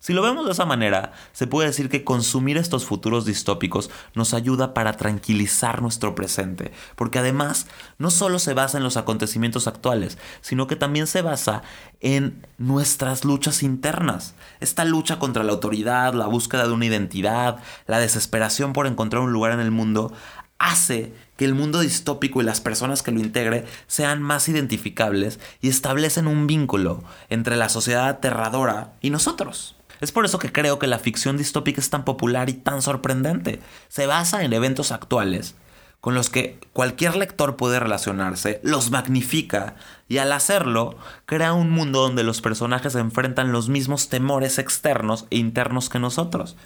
Si 0.00 0.12
lo 0.12 0.22
vemos 0.22 0.46
de 0.46 0.52
esa 0.52 0.66
manera, 0.66 1.12
se 1.32 1.46
puede 1.46 1.68
decir 1.68 1.88
que 1.88 2.04
consumir 2.04 2.58
estos 2.58 2.84
futuros 2.84 3.24
distópicos 3.24 3.90
nos 4.14 4.34
ayuda 4.34 4.74
para 4.74 4.92
tranquilizar 4.94 5.82
nuestro 5.82 6.14
presente, 6.14 6.72
porque 6.94 7.18
además 7.18 7.66
no 7.98 8.10
solo 8.10 8.38
se 8.38 8.54
basa 8.54 8.78
en 8.78 8.84
los 8.84 8.96
acontecimientos 8.96 9.66
actuales, 9.66 10.18
sino 10.40 10.66
que 10.66 10.76
también 10.76 11.06
se 11.06 11.22
basa 11.22 11.62
en 12.00 12.46
nuestras 12.58 13.24
luchas 13.24 13.62
internas. 13.62 14.34
Esta 14.60 14.84
lucha 14.84 15.18
contra 15.18 15.44
la 15.44 15.52
autoridad, 15.52 16.14
la 16.14 16.26
búsqueda 16.26 16.66
de 16.66 16.72
una 16.72 16.86
identidad, 16.86 17.58
la 17.86 17.98
desesperación 17.98 18.72
por 18.72 18.86
encontrar 18.86 19.22
un 19.22 19.32
lugar 19.32 19.52
en 19.52 19.60
el 19.60 19.70
mundo, 19.70 20.12
hace 20.58 21.12
que 21.36 21.44
el 21.44 21.54
mundo 21.54 21.80
distópico 21.80 22.40
y 22.40 22.44
las 22.44 22.60
personas 22.60 23.02
que 23.02 23.12
lo 23.12 23.20
integre 23.20 23.66
sean 23.86 24.22
más 24.22 24.48
identificables 24.48 25.38
y 25.60 25.68
establecen 25.68 26.26
un 26.26 26.46
vínculo 26.46 27.04
entre 27.28 27.56
la 27.56 27.68
sociedad 27.68 28.08
aterradora 28.08 28.94
y 29.00 29.10
nosotros. 29.10 29.75
Es 30.00 30.12
por 30.12 30.24
eso 30.24 30.38
que 30.38 30.52
creo 30.52 30.78
que 30.78 30.86
la 30.86 30.98
ficción 30.98 31.36
distópica 31.36 31.80
es 31.80 31.90
tan 31.90 32.04
popular 32.04 32.48
y 32.48 32.54
tan 32.54 32.82
sorprendente. 32.82 33.60
Se 33.88 34.06
basa 34.06 34.44
en 34.44 34.52
eventos 34.52 34.92
actuales, 34.92 35.54
con 36.00 36.14
los 36.14 36.30
que 36.30 36.58
cualquier 36.72 37.16
lector 37.16 37.56
puede 37.56 37.80
relacionarse, 37.80 38.60
los 38.62 38.90
magnifica 38.90 39.74
y 40.08 40.18
al 40.18 40.32
hacerlo 40.32 40.96
crea 41.24 41.52
un 41.52 41.70
mundo 41.70 42.00
donde 42.02 42.22
los 42.22 42.40
personajes 42.40 42.94
enfrentan 42.94 43.50
los 43.50 43.68
mismos 43.68 44.08
temores 44.08 44.58
externos 44.58 45.26
e 45.30 45.36
internos 45.36 45.88
que 45.88 45.98
nosotros 45.98 46.56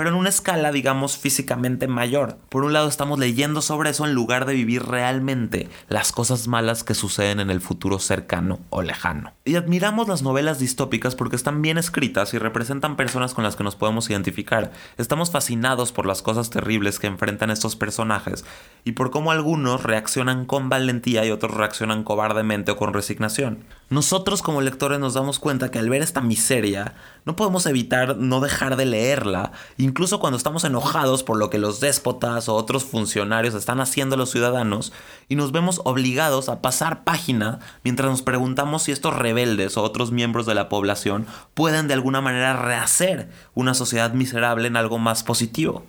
pero 0.00 0.08
en 0.08 0.16
una 0.16 0.30
escala, 0.30 0.72
digamos, 0.72 1.18
físicamente 1.18 1.86
mayor. 1.86 2.38
Por 2.48 2.64
un 2.64 2.72
lado, 2.72 2.88
estamos 2.88 3.18
leyendo 3.18 3.60
sobre 3.60 3.90
eso 3.90 4.06
en 4.06 4.14
lugar 4.14 4.46
de 4.46 4.54
vivir 4.54 4.82
realmente 4.82 5.68
las 5.90 6.10
cosas 6.10 6.48
malas 6.48 6.84
que 6.84 6.94
suceden 6.94 7.38
en 7.38 7.50
el 7.50 7.60
futuro 7.60 7.98
cercano 7.98 8.60
o 8.70 8.80
lejano. 8.80 9.34
Y 9.44 9.56
admiramos 9.56 10.08
las 10.08 10.22
novelas 10.22 10.58
distópicas 10.58 11.14
porque 11.16 11.36
están 11.36 11.60
bien 11.60 11.76
escritas 11.76 12.32
y 12.32 12.38
representan 12.38 12.96
personas 12.96 13.34
con 13.34 13.44
las 13.44 13.56
que 13.56 13.62
nos 13.62 13.76
podemos 13.76 14.08
identificar. 14.08 14.72
Estamos 14.96 15.30
fascinados 15.30 15.92
por 15.92 16.06
las 16.06 16.22
cosas 16.22 16.48
terribles 16.48 16.98
que 16.98 17.06
enfrentan 17.06 17.50
estos 17.50 17.76
personajes 17.76 18.46
y 18.84 18.92
por 18.92 19.10
cómo 19.10 19.32
algunos 19.32 19.82
reaccionan 19.82 20.46
con 20.46 20.70
valentía 20.70 21.26
y 21.26 21.30
otros 21.30 21.52
reaccionan 21.52 22.04
cobardemente 22.04 22.70
o 22.70 22.78
con 22.78 22.94
resignación. 22.94 23.66
Nosotros 23.90 24.40
como 24.40 24.60
lectores 24.60 25.00
nos 25.00 25.14
damos 25.14 25.40
cuenta 25.40 25.72
que 25.72 25.80
al 25.80 25.90
ver 25.90 26.00
esta 26.00 26.20
miseria, 26.20 26.94
no 27.24 27.34
podemos 27.34 27.66
evitar 27.66 28.16
no 28.16 28.38
dejar 28.38 28.76
de 28.76 28.86
leerla, 28.86 29.50
incluso 29.78 30.20
cuando 30.20 30.36
estamos 30.36 30.62
enojados 30.62 31.24
por 31.24 31.36
lo 31.36 31.50
que 31.50 31.58
los 31.58 31.80
déspotas 31.80 32.48
o 32.48 32.54
otros 32.54 32.84
funcionarios 32.84 33.52
están 33.54 33.80
haciendo 33.80 34.14
a 34.14 34.18
los 34.18 34.30
ciudadanos, 34.30 34.92
y 35.28 35.34
nos 35.34 35.50
vemos 35.50 35.80
obligados 35.82 36.48
a 36.48 36.62
pasar 36.62 37.02
página 37.02 37.58
mientras 37.82 38.08
nos 38.08 38.22
preguntamos 38.22 38.84
si 38.84 38.92
estos 38.92 39.16
rebeldes 39.16 39.76
o 39.76 39.82
otros 39.82 40.12
miembros 40.12 40.46
de 40.46 40.54
la 40.54 40.68
población 40.68 41.26
pueden 41.54 41.88
de 41.88 41.94
alguna 41.94 42.20
manera 42.20 42.52
rehacer 42.52 43.28
una 43.54 43.74
sociedad 43.74 44.12
miserable 44.12 44.68
en 44.68 44.76
algo 44.76 45.00
más 45.00 45.24
positivo. 45.24 45.82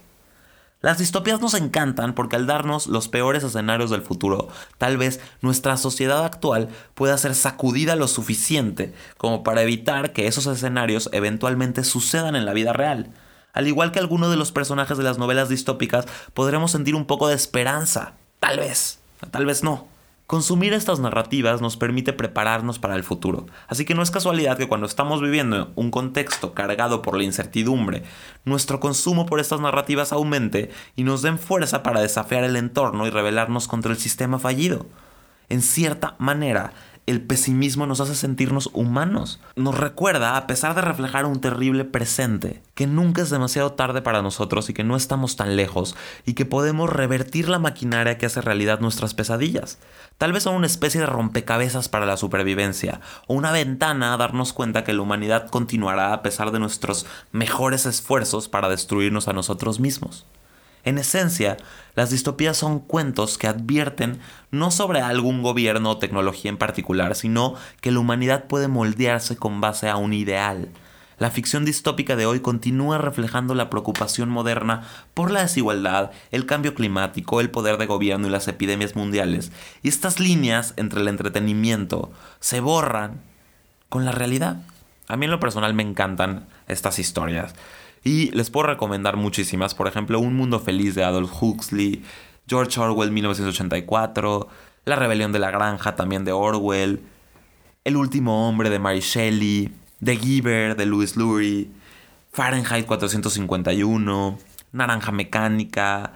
Las 0.82 0.98
distopías 0.98 1.40
nos 1.40 1.54
encantan 1.54 2.16
porque 2.16 2.36
al 2.36 2.48
darnos 2.48 2.88
los 2.88 3.08
peores 3.08 3.44
escenarios 3.44 3.92
del 3.92 4.02
futuro, 4.02 4.48
tal 4.80 4.98
vez 4.98 5.20
nuestra 5.42 5.78
sociedad 5.78 6.26
actual 6.26 6.70
pueda 6.96 7.18
ser 7.20 7.36
sacudida 7.36 7.96
lo 7.96 8.08
suficiente 8.08 8.94
como 9.18 9.44
para 9.44 9.62
evitar 9.62 10.12
que 10.12 10.26
esos 10.26 10.48
escenarios 10.48 11.10
eventualmente 11.14 11.84
sucedan 11.84 12.36
en 12.36 12.46
la 12.46 12.54
vida 12.54 12.74
real. 12.74 13.12
Al 13.54 13.68
igual 13.68 13.92
que 13.92 14.00
algunos 14.00 14.32
de 14.32 14.38
los 14.38 14.52
personajes 14.52 14.98
de 14.98 15.04
las 15.04 15.20
novelas 15.20 15.50
distópicas, 15.50 16.08
podremos 16.34 16.72
sentir 16.72 16.96
un 16.96 17.06
poco 17.06 17.28
de 17.28 17.36
esperanza. 17.36 18.14
Tal 18.40 18.58
vez, 18.58 19.00
tal 19.30 19.46
vez 19.46 19.64
no. 19.64 19.91
Consumir 20.32 20.72
estas 20.72 21.02
narrativas 21.02 21.60
nos 21.60 21.76
permite 21.76 22.14
prepararnos 22.14 22.80
para 22.80 22.96
el 22.96 23.04
futuro, 23.04 23.48
así 23.68 23.84
que 23.84 23.96
no 23.96 24.02
es 24.02 24.12
casualidad 24.12 24.58
que 24.58 24.70
cuando 24.70 24.88
estamos 24.88 25.22
viviendo 25.22 25.74
un 25.76 25.92
contexto 25.92 26.54
cargado 26.54 27.02
por 27.02 27.18
la 27.18 27.26
incertidumbre, 27.26 28.04
nuestro 28.46 28.80
consumo 28.80 29.26
por 29.26 29.42
estas 29.42 29.60
narrativas 29.60 30.14
aumente 30.14 30.72
y 30.96 31.04
nos 31.04 31.22
den 31.22 31.38
fuerza 31.38 31.84
para 31.84 32.00
desafiar 32.00 32.46
el 32.46 32.56
entorno 32.56 33.06
y 33.06 33.10
rebelarnos 33.10 33.68
contra 33.68 33.92
el 33.92 33.98
sistema 33.98 34.40
fallido. 34.40 34.86
En 35.50 35.62
cierta 35.62 36.16
manera, 36.18 36.72
el 37.08 37.22
pesimismo 37.22 37.88
nos 37.88 38.00
hace 38.00 38.16
sentirnos 38.16 38.70
humanos. 38.74 39.40
Nos 39.56 39.78
recuerda, 39.78 40.38
a 40.38 40.48
pesar 40.48 40.76
de 40.76 40.82
reflejar 40.82 41.26
un 41.26 41.42
terrible 41.42 41.84
presente, 41.84 42.62
que 42.76 42.88
nunca 42.88 43.22
es 43.22 43.30
demasiado 43.30 43.74
tarde 43.74 44.02
para 44.02 44.22
nosotros 44.22 44.70
y 44.70 44.74
que 44.74 44.84
no 44.84 44.96
estamos 44.96 45.36
tan 45.36 45.56
lejos 45.56 45.96
y 46.26 46.34
que 46.34 46.46
podemos 46.46 46.90
revertir 46.90 47.50
la 47.50 47.60
maquinaria 47.60 48.18
que 48.18 48.28
hace 48.28 48.42
realidad 48.42 48.80
nuestras 48.80 49.14
pesadillas. 49.14 49.80
Tal 50.18 50.32
vez 50.32 50.44
son 50.44 50.56
una 50.56 50.68
especie 50.68 51.02
de 51.02 51.08
rompecabezas 51.08 51.90
para 51.90 52.06
la 52.06 52.18
supervivencia 52.18 53.02
o 53.28 53.34
una 53.34 53.52
ventana 53.52 54.14
a 54.14 54.18
darnos 54.18 54.54
cuenta 54.54 54.84
que 54.84 54.94
la 54.94 55.02
humanidad 55.02 55.50
continuará 55.50 56.14
a 56.14 56.22
pesar 56.22 56.52
de 56.52 56.60
nuestros 56.60 57.06
mejores 57.32 57.86
esfuerzos 57.86 58.48
para 58.48 58.70
destruirnos 58.70 59.28
a 59.28 59.34
nosotros 59.34 59.80
mismos. 59.80 60.26
En 60.84 60.98
esencia, 60.98 61.58
las 61.96 62.10
distopías 62.10 62.58
son 62.58 62.80
cuentos 62.80 63.38
que 63.38 63.48
advierten 63.48 64.20
no 64.50 64.72
sobre 64.72 65.02
algún 65.02 65.44
gobierno 65.44 65.92
o 65.92 65.98
tecnología 65.98 66.50
en 66.50 66.58
particular, 66.58 67.16
sino 67.16 67.56
que 67.82 67.92
la 67.92 68.00
humanidad 68.00 68.46
puede 68.46 68.68
moldearse 68.68 69.36
con 69.36 69.62
base 69.62 69.90
a 69.90 69.98
un 69.98 70.14
ideal. 70.14 70.70
La 71.22 71.30
ficción 71.30 71.66
distópica 71.66 72.16
de 72.16 72.26
hoy 72.26 72.40
continúa 72.40 72.98
reflejando 72.98 73.54
la 73.54 73.70
preocupación 73.70 74.30
moderna 74.30 74.88
por 75.14 75.30
la 75.30 75.42
desigualdad, 75.42 76.10
el 76.32 76.48
cambio 76.48 76.74
climático, 76.74 77.40
el 77.42 77.52
poder 77.52 77.78
de 77.78 77.86
gobierno 77.86 78.26
y 78.26 78.32
las 78.32 78.48
epidemias 78.48 78.96
mundiales, 78.96 79.52
y 79.84 79.90
estas 79.90 80.20
líneas 80.20 80.74
entre 80.78 81.02
el 81.02 81.08
entretenimiento 81.08 82.12
se 82.40 82.60
borran 82.60 83.22
con 83.88 84.04
la 84.04 84.12
realidad. 84.12 84.64
A 85.08 85.16
mí 85.16 85.26
en 85.26 85.32
lo 85.32 85.40
personal 85.40 85.76
me 85.76 85.84
encantan 85.84 86.48
estas 86.68 86.98
historias. 86.98 87.54
Y 88.04 88.32
les 88.32 88.50
puedo 88.50 88.68
recomendar 88.68 89.16
muchísimas, 89.16 89.76
por 89.76 89.88
ejemplo, 89.88 90.20
Un 90.20 90.36
Mundo 90.36 90.60
Feliz 90.60 90.96
de 90.96 91.04
Adolf 91.04 91.32
Huxley, 91.40 92.04
George 92.48 92.80
Orwell 92.80 93.12
1984, 93.12 94.48
La 94.86 94.96
Rebelión 94.96 95.32
de 95.32 95.40
la 95.40 95.52
Granja 95.52 95.96
también 95.96 96.26
de 96.26 96.32
Orwell, 96.32 97.02
El 97.84 97.98
Último 97.98 98.50
Hombre 98.50 98.70
de 98.70 98.80
Mary 98.80 99.02
Shelley, 99.02 99.72
The 100.04 100.18
Giver 100.18 100.76
de 100.76 100.86
Louis 100.88 101.16
Lurie, 101.16 101.70
Fahrenheit 102.32 102.88
451, 102.88 104.40
Naranja 104.72 105.12
Mecánica, 105.12 106.14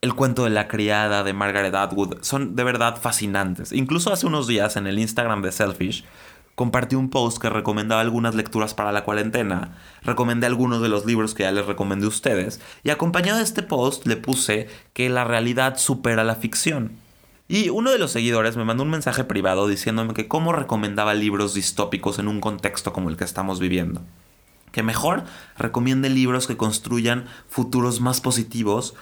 El 0.00 0.14
cuento 0.14 0.44
de 0.44 0.50
la 0.50 0.66
criada 0.66 1.24
de 1.24 1.34
Margaret 1.34 1.74
Atwood, 1.74 2.22
son 2.22 2.56
de 2.56 2.64
verdad 2.64 2.98
fascinantes. 3.00 3.72
Incluso 3.72 4.12
hace 4.12 4.26
unos 4.26 4.46
días 4.46 4.76
en 4.76 4.86
el 4.86 4.98
Instagram 4.98 5.42
de 5.42 5.52
Selfish 5.52 6.04
compartí 6.54 6.96
un 6.96 7.10
post 7.10 7.38
que 7.38 7.50
recomendaba 7.50 8.00
algunas 8.00 8.34
lecturas 8.34 8.74
para 8.74 8.92
la 8.92 9.04
cuarentena, 9.04 9.78
recomendé 10.02 10.46
algunos 10.46 10.82
de 10.82 10.88
los 10.88 11.06
libros 11.06 11.34
que 11.34 11.44
ya 11.44 11.52
les 11.52 11.66
recomendé 11.66 12.06
a 12.06 12.08
ustedes, 12.08 12.60
y 12.82 12.90
acompañado 12.90 13.38
de 13.38 13.44
este 13.44 13.62
post 13.62 14.06
le 14.06 14.16
puse 14.16 14.68
que 14.92 15.08
la 15.08 15.24
realidad 15.24 15.78
supera 15.78 16.24
la 16.24 16.36
ficción. 16.36 16.92
Y 17.48 17.68
uno 17.68 17.90
de 17.90 17.98
los 17.98 18.12
seguidores 18.12 18.56
me 18.56 18.64
mandó 18.64 18.82
un 18.82 18.90
mensaje 18.90 19.24
privado 19.24 19.66
diciéndome 19.66 20.14
que 20.14 20.28
cómo 20.28 20.52
recomendaba 20.52 21.12
libros 21.14 21.54
distópicos 21.54 22.18
en 22.18 22.28
un 22.28 22.40
contexto 22.40 22.92
como 22.92 23.10
el 23.10 23.16
que 23.16 23.24
estamos 23.24 23.60
viviendo. 23.60 24.02
Que 24.70 24.82
mejor 24.82 25.24
recomiende 25.58 26.08
libros 26.08 26.46
que 26.46 26.56
construyan 26.56 27.26
futuros 27.48 28.00
más 28.00 28.22
positivos 28.22 28.94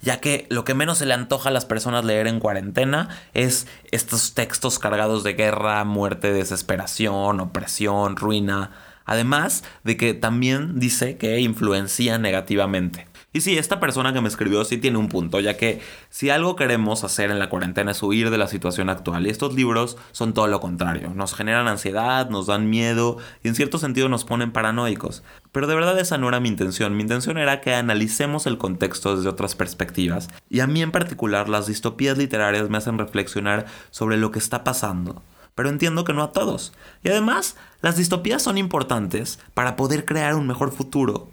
ya 0.00 0.20
que 0.20 0.46
lo 0.48 0.64
que 0.64 0.74
menos 0.74 0.98
se 0.98 1.06
le 1.06 1.14
antoja 1.14 1.50
a 1.50 1.52
las 1.52 1.64
personas 1.64 2.04
leer 2.04 2.26
en 2.26 2.40
cuarentena 2.40 3.08
es 3.34 3.66
estos 3.90 4.34
textos 4.34 4.78
cargados 4.78 5.22
de 5.24 5.34
guerra, 5.34 5.84
muerte, 5.84 6.32
desesperación, 6.32 7.40
opresión, 7.40 8.16
ruina, 8.16 8.70
además 9.04 9.64
de 9.84 9.96
que 9.96 10.14
también 10.14 10.78
dice 10.78 11.16
que 11.16 11.40
influencia 11.40 12.18
negativamente. 12.18 13.09
Y 13.32 13.42
sí, 13.42 13.56
esta 13.56 13.78
persona 13.78 14.12
que 14.12 14.20
me 14.20 14.26
escribió 14.26 14.64
sí 14.64 14.76
tiene 14.76 14.98
un 14.98 15.08
punto, 15.08 15.38
ya 15.38 15.56
que 15.56 15.80
si 16.08 16.30
algo 16.30 16.56
queremos 16.56 17.04
hacer 17.04 17.30
en 17.30 17.38
la 17.38 17.48
cuarentena 17.48 17.92
es 17.92 18.02
huir 18.02 18.28
de 18.28 18.38
la 18.38 18.48
situación 18.48 18.90
actual, 18.90 19.24
y 19.24 19.30
estos 19.30 19.54
libros 19.54 19.96
son 20.10 20.34
todo 20.34 20.48
lo 20.48 20.58
contrario, 20.58 21.12
nos 21.14 21.34
generan 21.34 21.68
ansiedad, 21.68 22.28
nos 22.28 22.48
dan 22.48 22.68
miedo 22.68 23.18
y 23.44 23.48
en 23.48 23.54
cierto 23.54 23.78
sentido 23.78 24.08
nos 24.08 24.24
ponen 24.24 24.50
paranoicos. 24.50 25.22
Pero 25.52 25.68
de 25.68 25.76
verdad 25.76 25.96
esa 26.00 26.18
no 26.18 26.28
era 26.28 26.40
mi 26.40 26.48
intención, 26.48 26.96
mi 26.96 27.02
intención 27.02 27.38
era 27.38 27.60
que 27.60 27.72
analicemos 27.72 28.46
el 28.46 28.58
contexto 28.58 29.14
desde 29.14 29.28
otras 29.28 29.54
perspectivas, 29.54 30.28
y 30.48 30.58
a 30.58 30.66
mí 30.66 30.82
en 30.82 30.90
particular 30.90 31.48
las 31.48 31.68
distopías 31.68 32.18
literarias 32.18 32.68
me 32.68 32.78
hacen 32.78 32.98
reflexionar 32.98 33.66
sobre 33.90 34.16
lo 34.16 34.32
que 34.32 34.40
está 34.40 34.64
pasando 34.64 35.22
pero 35.56 35.68
entiendo 35.68 36.04
que 36.04 36.14
no 36.14 36.22
a 36.22 36.32
todos. 36.32 36.72
Y 37.02 37.10
además, 37.10 37.54
las 37.82 37.96
distopías 37.96 38.40
son 38.40 38.56
importantes 38.56 39.38
para 39.52 39.76
poder 39.76 40.06
crear 40.06 40.34
un 40.34 40.46
mejor 40.46 40.72
futuro, 40.72 41.28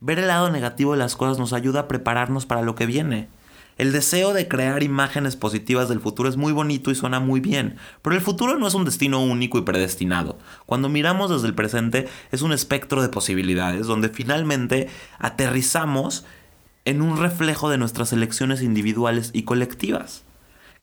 Ver 0.00 0.18
el 0.18 0.28
lado 0.28 0.50
negativo 0.50 0.92
de 0.92 0.98
las 0.98 1.14
cosas 1.14 1.38
nos 1.38 1.52
ayuda 1.52 1.80
a 1.80 1.88
prepararnos 1.88 2.46
para 2.46 2.62
lo 2.62 2.74
que 2.74 2.86
viene. 2.86 3.28
El 3.76 3.92
deseo 3.92 4.32
de 4.32 4.48
crear 4.48 4.82
imágenes 4.82 5.36
positivas 5.36 5.88
del 5.88 6.00
futuro 6.00 6.28
es 6.28 6.36
muy 6.36 6.52
bonito 6.52 6.90
y 6.90 6.94
suena 6.94 7.20
muy 7.20 7.40
bien, 7.40 7.76
pero 8.02 8.16
el 8.16 8.22
futuro 8.22 8.58
no 8.58 8.66
es 8.66 8.74
un 8.74 8.84
destino 8.84 9.22
único 9.22 9.58
y 9.58 9.62
predestinado. 9.62 10.38
Cuando 10.66 10.88
miramos 10.88 11.30
desde 11.30 11.46
el 11.48 11.54
presente 11.54 12.08
es 12.30 12.42
un 12.42 12.52
espectro 12.52 13.02
de 13.02 13.10
posibilidades 13.10 13.86
donde 13.86 14.08
finalmente 14.08 14.88
aterrizamos 15.18 16.24
en 16.84 17.02
un 17.02 17.18
reflejo 17.18 17.68
de 17.68 17.78
nuestras 17.78 18.12
elecciones 18.12 18.62
individuales 18.62 19.30
y 19.34 19.42
colectivas. 19.42 20.24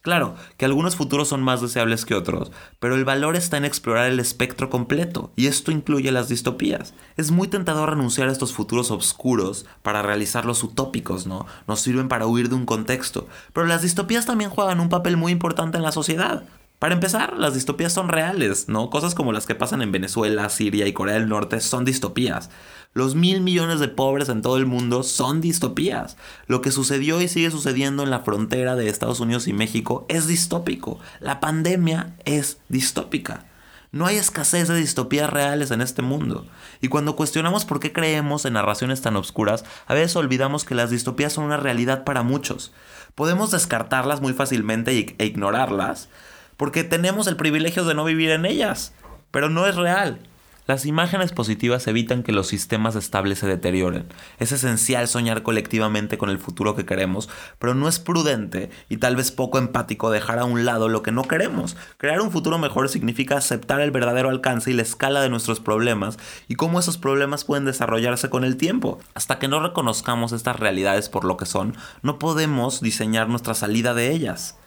Claro, 0.07 0.35
que 0.55 0.63
algunos 0.63 0.95
futuros 0.95 1.27
son 1.27 1.43
más 1.43 1.59
deseables 1.59 2.05
que 2.05 2.15
otros, 2.15 2.49
pero 2.79 2.95
el 2.95 3.03
valor 3.03 3.35
está 3.35 3.57
en 3.57 3.65
explorar 3.65 4.09
el 4.09 4.21
espectro 4.21 4.69
completo, 4.69 5.33
y 5.35 5.47
esto 5.47 5.69
incluye 5.69 6.13
las 6.13 6.29
distopías. 6.29 6.93
Es 7.17 7.31
muy 7.31 7.49
tentador 7.49 7.89
renunciar 7.89 8.29
a 8.29 8.31
estos 8.31 8.53
futuros 8.53 8.89
oscuros 8.89 9.65
para 9.81 10.03
realizar 10.03 10.45
los 10.45 10.63
utópicos, 10.63 11.27
¿no? 11.27 11.45
Nos 11.67 11.81
sirven 11.81 12.07
para 12.07 12.25
huir 12.25 12.47
de 12.47 12.55
un 12.55 12.65
contexto, 12.65 13.27
pero 13.51 13.67
las 13.67 13.81
distopías 13.81 14.25
también 14.25 14.49
juegan 14.49 14.79
un 14.79 14.87
papel 14.87 15.17
muy 15.17 15.33
importante 15.33 15.75
en 15.75 15.83
la 15.83 15.91
sociedad. 15.91 16.45
Para 16.79 16.93
empezar, 16.93 17.34
las 17.38 17.55
distopías 17.55 17.91
son 17.91 18.07
reales, 18.07 18.69
¿no? 18.69 18.91
Cosas 18.91 19.15
como 19.15 19.31
las 19.31 19.48
que 19.48 19.55
pasan 19.55 19.81
en 19.81 19.91
Venezuela, 19.91 20.48
Siria 20.50 20.86
y 20.86 20.93
Corea 20.93 21.15
del 21.15 21.27
Norte 21.27 21.60
son 21.60 21.86
distopías. 21.86 22.51
Los 22.93 23.15
mil 23.15 23.41
millones 23.41 23.79
de 23.79 23.88
pobres 23.88 24.29
en 24.29 24.43
todo 24.43 24.57
el 24.57 24.67
mundo 24.67 25.01
son 25.01 25.41
distopías. 25.41 26.17
Lo 26.46 26.62
que 26.62 26.72
sucedió 26.72 27.19
y 27.19 27.27
sigue 27.27 27.50
sucediendo 27.50 28.03
en 28.03 28.12
la 28.12 28.19
frontera 28.19 28.75
de 28.75 28.89
Estados 28.89 29.19
Unidos 29.19 29.48
y 29.48 29.53
México 29.53 30.05
es 30.07 30.27
distópico. 30.27 31.00
La 31.19 31.39
pandemia 31.39 32.15
es 32.25 32.60
distópica. 32.69 33.46
No 33.91 34.05
hay 34.05 34.17
escasez 34.17 34.67
de 34.67 34.75
distopías 34.75 35.31
reales 35.31 35.72
en 35.72 35.81
este 35.81 36.03
mundo. 36.03 36.46
Y 36.81 36.89
cuando 36.89 37.15
cuestionamos 37.15 37.65
por 37.65 37.79
qué 37.79 37.91
creemos 37.91 38.46
en 38.46 38.53
narraciones 38.53 39.01
tan 39.01 39.15
obscuras, 39.15 39.65
a 39.88 39.96
veces 39.96 40.15
olvidamos 40.15 40.63
que 40.63 40.75
las 40.75 40.91
distopías 40.91 41.34
son 41.34 41.46
una 41.46 41.57
realidad 41.57 42.03
para 42.03 42.22
muchos. 42.22 42.72
Podemos 43.15 43.50
descartarlas 43.50 44.22
muy 44.22 44.34
fácilmente 44.34 45.15
e 45.17 45.25
ignorarlas, 45.25 46.10
porque 46.57 46.83
tenemos 46.83 47.27
el 47.27 47.37
privilegio 47.37 47.85
de 47.85 47.93
no 47.93 48.03
vivir 48.03 48.31
en 48.31 48.45
ellas, 48.45 48.93
pero 49.31 49.49
no 49.49 49.67
es 49.67 49.75
real. 49.75 50.19
Las 50.67 50.85
imágenes 50.85 51.31
positivas 51.31 51.87
evitan 51.87 52.23
que 52.23 52.33
los 52.33 52.47
sistemas 52.47 52.97
estables 52.97 53.39
se 53.39 53.47
deterioren. 53.47 54.05
Es 54.37 54.51
esencial 54.51 55.07
soñar 55.07 55.41
colectivamente 55.41 56.17
con 56.17 56.29
el 56.29 56.39
futuro 56.39 56.75
que 56.75 56.85
queremos, 56.85 57.29
pero 57.57 57.73
no 57.73 57.87
es 57.87 57.99
prudente 57.99 58.69
y 58.89 58.97
tal 58.97 59.15
vez 59.15 59.31
poco 59.31 59.59
empático 59.59 60.11
dejar 60.11 60.39
a 60.39 60.43
un 60.43 60.65
lado 60.65 60.89
lo 60.89 61.03
que 61.03 61.13
no 61.13 61.23
queremos. 61.23 61.77
Crear 61.95 62.19
un 62.19 62.31
futuro 62.31 62.57
mejor 62.57 62.89
significa 62.89 63.37
aceptar 63.37 63.79
el 63.79 63.91
verdadero 63.91 64.29
alcance 64.29 64.69
y 64.69 64.73
la 64.73 64.82
escala 64.82 65.21
de 65.21 65.29
nuestros 65.29 65.62
problemas 65.62 66.19
y 66.49 66.55
cómo 66.55 66.82
esos 66.82 66.97
problemas 66.97 67.45
pueden 67.45 67.63
desarrollarse 67.63 68.29
con 68.29 68.43
el 68.43 68.58
tiempo. 68.58 68.99
Hasta 69.13 69.39
que 69.39 69.47
no 69.47 69.62
reconozcamos 69.62 70.34
estas 70.34 70.60
realidades 70.60 71.08
por 71.08 71.23
lo 71.23 71.38
que 71.38 71.45
son, 71.45 71.77
no 72.01 72.19
podemos 72.19 72.82
diseñar 72.82 73.29
nuestra 73.29 73.53
salida 73.53 73.93
de 73.93 74.12
ellas. 74.12 74.58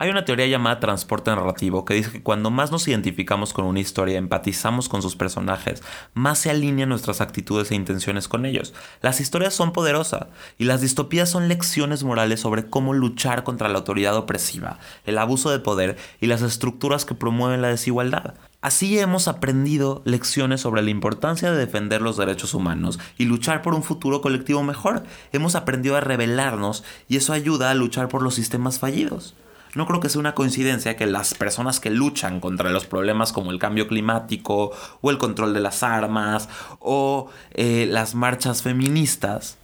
Hay 0.00 0.10
una 0.10 0.24
teoría 0.24 0.46
llamada 0.46 0.78
transporte 0.78 1.32
narrativo 1.32 1.84
que 1.84 1.94
dice 1.94 2.12
que 2.12 2.22
cuando 2.22 2.52
más 2.52 2.70
nos 2.70 2.86
identificamos 2.86 3.52
con 3.52 3.64
una 3.64 3.80
historia, 3.80 4.16
empatizamos 4.16 4.88
con 4.88 5.02
sus 5.02 5.16
personajes, 5.16 5.82
más 6.14 6.38
se 6.38 6.50
alinean 6.50 6.88
nuestras 6.88 7.20
actitudes 7.20 7.72
e 7.72 7.74
intenciones 7.74 8.28
con 8.28 8.46
ellos. 8.46 8.74
Las 9.02 9.20
historias 9.20 9.54
son 9.54 9.72
poderosas 9.72 10.28
y 10.56 10.66
las 10.66 10.82
distopías 10.82 11.28
son 11.28 11.48
lecciones 11.48 12.04
morales 12.04 12.38
sobre 12.38 12.70
cómo 12.70 12.94
luchar 12.94 13.42
contra 13.42 13.68
la 13.68 13.78
autoridad 13.78 14.16
opresiva, 14.16 14.78
el 15.04 15.18
abuso 15.18 15.50
de 15.50 15.58
poder 15.58 15.96
y 16.20 16.28
las 16.28 16.42
estructuras 16.42 17.04
que 17.04 17.16
promueven 17.16 17.60
la 17.60 17.66
desigualdad. 17.66 18.34
Así 18.60 19.00
hemos 19.00 19.26
aprendido 19.26 20.02
lecciones 20.04 20.60
sobre 20.60 20.82
la 20.82 20.90
importancia 20.90 21.50
de 21.50 21.58
defender 21.58 22.02
los 22.02 22.16
derechos 22.16 22.54
humanos 22.54 23.00
y 23.16 23.24
luchar 23.24 23.62
por 23.62 23.74
un 23.74 23.82
futuro 23.82 24.20
colectivo 24.20 24.62
mejor. 24.62 25.02
Hemos 25.32 25.56
aprendido 25.56 25.96
a 25.96 26.00
rebelarnos 26.00 26.84
y 27.08 27.16
eso 27.16 27.32
ayuda 27.32 27.72
a 27.72 27.74
luchar 27.74 28.06
por 28.06 28.22
los 28.22 28.36
sistemas 28.36 28.78
fallidos. 28.78 29.34
No 29.74 29.86
creo 29.86 30.00
que 30.00 30.08
sea 30.08 30.20
una 30.20 30.34
coincidencia 30.34 30.96
que 30.96 31.06
las 31.06 31.34
personas 31.34 31.80
que 31.80 31.90
luchan 31.90 32.40
contra 32.40 32.70
los 32.70 32.86
problemas 32.86 33.32
como 33.32 33.50
el 33.50 33.58
cambio 33.58 33.86
climático 33.86 34.72
o 35.00 35.10
el 35.10 35.18
control 35.18 35.54
de 35.54 35.60
las 35.60 35.82
armas 35.82 36.48
o 36.80 37.30
eh, 37.52 37.86
las 37.90 38.14
marchas 38.14 38.62
feministas 38.62 39.58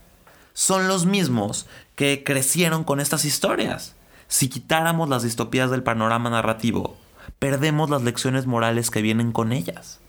son 0.53 0.87
los 0.87 1.05
mismos 1.05 1.67
que 1.95 2.23
crecieron 2.23 2.83
con 2.83 2.99
estas 2.99 3.25
historias. 3.25 3.95
Si 4.27 4.49
quitáramos 4.49 5.09
las 5.09 5.23
distopías 5.23 5.69
del 5.69 5.83
panorama 5.83 6.29
narrativo, 6.29 6.97
perdemos 7.39 7.89
las 7.89 8.03
lecciones 8.03 8.45
morales 8.45 8.89
que 8.89 9.01
vienen 9.01 9.31
con 9.31 9.51
ellas. 9.51 9.99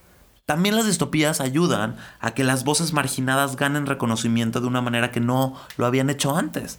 También 0.47 0.77
las 0.77 0.87
distopías 0.87 1.41
ayudan 1.41 1.97
a 2.21 2.31
que 2.31 2.45
las 2.45 2.63
voces 2.63 2.93
marginadas 2.93 3.57
ganen 3.57 3.85
reconocimiento 3.85 4.61
de 4.61 4.69
una 4.69 4.81
manera 4.81 5.11
que 5.11 5.21
no 5.21 5.57
lo 5.77 5.87
habían 5.87 6.09
hecho 6.09 6.37
antes. 6.37 6.79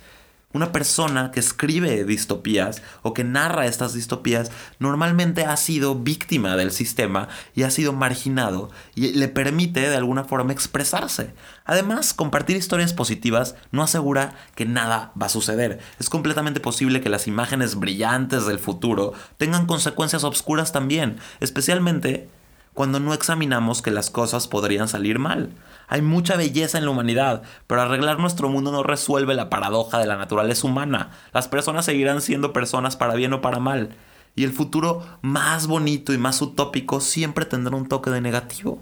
Una 0.53 0.71
persona 0.71 1.31
que 1.31 1.41
escribe 1.41 2.05
distopías 2.05 2.81
o 3.01 3.13
que 3.13 3.25
narra 3.25 3.65
estas 3.65 3.93
distopías 3.93 4.49
normalmente 4.79 5.43
ha 5.43 5.57
sido 5.57 5.93
víctima 5.95 6.55
del 6.55 6.71
sistema 6.71 7.27
y 7.53 7.63
ha 7.63 7.69
sido 7.69 7.91
marginado 7.91 8.71
y 8.95 9.11
le 9.11 9.27
permite 9.27 9.81
de 9.89 9.97
alguna 9.97 10.23
forma 10.23 10.53
expresarse. 10.53 11.33
Además, 11.65 12.13
compartir 12.13 12.55
historias 12.55 12.93
positivas 12.93 13.55
no 13.71 13.83
asegura 13.83 14.35
que 14.55 14.65
nada 14.65 15.11
va 15.21 15.25
a 15.25 15.29
suceder. 15.29 15.79
Es 15.99 16.09
completamente 16.09 16.61
posible 16.61 17.01
que 17.01 17.09
las 17.09 17.27
imágenes 17.27 17.75
brillantes 17.75 18.47
del 18.47 18.57
futuro 18.57 19.13
tengan 19.35 19.65
consecuencias 19.65 20.23
obscuras 20.23 20.71
también, 20.71 21.17
especialmente 21.41 22.29
cuando 22.77 22.99
no 22.99 23.15
examinamos 23.15 23.81
que 23.81 23.89
las 23.89 24.11
cosas 24.11 24.47
podrían 24.47 24.87
salir 24.87 25.17
mal. 25.17 25.49
Hay 25.87 26.03
mucha 26.03 26.37
belleza 26.37 26.77
en 26.77 26.85
la 26.85 26.91
humanidad, 26.91 27.41
pero 27.65 27.81
arreglar 27.81 28.19
nuestro 28.19 28.49
mundo 28.49 28.71
no 28.71 28.83
resuelve 28.83 29.33
la 29.33 29.49
paradoja 29.49 29.97
de 29.97 30.05
la 30.05 30.15
naturaleza 30.15 30.67
humana. 30.67 31.09
Las 31.33 31.47
personas 31.47 31.85
seguirán 31.85 32.21
siendo 32.21 32.53
personas 32.53 32.95
para 32.95 33.15
bien 33.15 33.33
o 33.33 33.41
para 33.41 33.57
mal. 33.57 33.95
Y 34.35 34.43
el 34.43 34.51
futuro 34.51 35.03
más 35.23 35.65
bonito 35.65 36.13
y 36.13 36.19
más 36.19 36.39
utópico 36.39 37.01
siempre 37.01 37.45
tendrá 37.45 37.75
un 37.75 37.89
toque 37.89 38.11
de 38.11 38.21
negativo. 38.21 38.79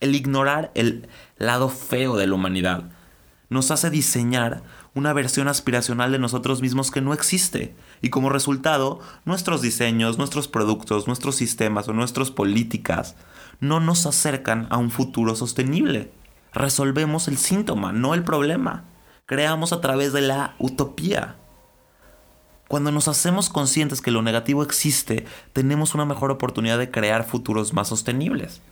El 0.00 0.14
ignorar 0.14 0.70
el 0.74 1.06
lado 1.36 1.68
feo 1.68 2.16
de 2.16 2.26
la 2.26 2.34
humanidad 2.34 2.84
nos 3.52 3.70
hace 3.70 3.90
diseñar 3.90 4.62
una 4.94 5.12
versión 5.12 5.48
aspiracional 5.48 6.12
de 6.12 6.18
nosotros 6.18 6.62
mismos 6.62 6.90
que 6.90 7.00
no 7.00 7.12
existe. 7.12 7.74
Y 8.00 8.10
como 8.10 8.30
resultado, 8.30 9.00
nuestros 9.24 9.62
diseños, 9.62 10.18
nuestros 10.18 10.48
productos, 10.48 11.06
nuestros 11.06 11.36
sistemas 11.36 11.88
o 11.88 11.92
nuestras 11.92 12.30
políticas 12.30 13.14
no 13.60 13.78
nos 13.78 14.06
acercan 14.06 14.66
a 14.70 14.76
un 14.76 14.90
futuro 14.90 15.36
sostenible. 15.36 16.10
Resolvemos 16.52 17.28
el 17.28 17.38
síntoma, 17.38 17.92
no 17.92 18.14
el 18.14 18.24
problema. 18.24 18.84
Creamos 19.26 19.72
a 19.72 19.80
través 19.80 20.12
de 20.12 20.22
la 20.22 20.54
utopía. 20.58 21.36
Cuando 22.68 22.90
nos 22.90 23.06
hacemos 23.06 23.50
conscientes 23.50 24.00
que 24.00 24.10
lo 24.10 24.22
negativo 24.22 24.62
existe, 24.62 25.26
tenemos 25.52 25.94
una 25.94 26.06
mejor 26.06 26.30
oportunidad 26.30 26.78
de 26.78 26.90
crear 26.90 27.24
futuros 27.24 27.72
más 27.72 27.88
sostenibles. 27.88 28.62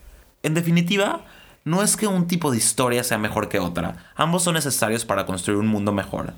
En 0.42 0.54
definitiva, 0.54 1.24
no 1.64 1.82
es 1.82 1.96
que 1.96 2.06
un 2.06 2.26
tipo 2.26 2.50
de 2.50 2.56
historia 2.56 3.04
sea 3.04 3.18
mejor 3.18 3.48
que 3.48 3.58
otra, 3.58 4.12
ambos 4.16 4.42
son 4.42 4.54
necesarios 4.54 5.04
para 5.04 5.26
construir 5.26 5.58
un 5.58 5.66
mundo 5.66 5.92
mejor. 5.92 6.32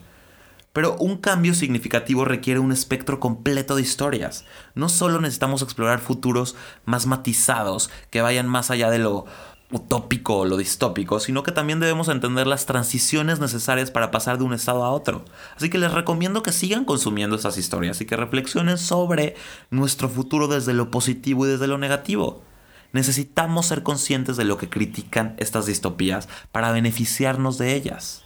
Pero 0.73 0.97
un 0.97 1.19
cambio 1.19 1.55
significativo 1.55 2.25
requiere 2.25 2.59
un 2.59 2.73
espectro 2.73 3.21
completo 3.21 3.77
de 3.77 3.83
historias. 3.83 4.47
No 4.75 4.89
solo 4.89 5.21
necesitamos 5.21 5.61
explorar 5.61 6.01
futuros 6.01 6.57
más 6.87 7.07
matizados, 7.07 7.91
que 8.11 8.23
vayan 8.23 8.49
más 8.49 8.71
allá 8.71 8.91
de 8.91 8.99
lo 8.99 9.27
utópico 9.71 10.39
o 10.39 10.45
lo 10.45 10.57
distópico, 10.57 11.19
sino 11.19 11.43
que 11.43 11.53
también 11.53 11.81
debemos 11.81 12.09
entender 12.09 12.47
las 12.47 12.67
transiciones 12.67 13.41
necesarias 13.41 13.91
para 13.91 14.11
pasar 14.11 14.39
de 14.39 14.45
un 14.45 14.55
estado 14.55 14.85
a 14.85 14.91
otro. 14.91 15.25
Así 15.57 15.71
que 15.71 15.79
les 15.79 15.93
recomiendo 15.93 16.43
que 16.43 16.53
sigan 16.53 16.85
consumiendo 16.85 17.37
estas 17.37 17.59
historias 17.59 18.01
y 18.01 18.07
que 18.07 18.17
reflexionen 18.17 18.79
sobre 18.79 19.35
nuestro 19.71 20.09
futuro 20.09 20.49
desde 20.49 20.75
lo 20.75 20.91
positivo 20.91 21.47
y 21.47 21.51
desde 21.51 21.67
lo 21.67 21.79
negativo. 21.79 22.43
Necesitamos 22.93 23.67
ser 23.67 23.83
conscientes 23.83 24.37
de 24.37 24.45
lo 24.45 24.59
que 24.59 24.69
critican 24.69 25.35
estas 25.39 25.67
distopías 25.67 26.29
para 26.51 26.73
beneficiarnos 26.73 27.59
de 27.59 27.75
ellas. 27.75 28.23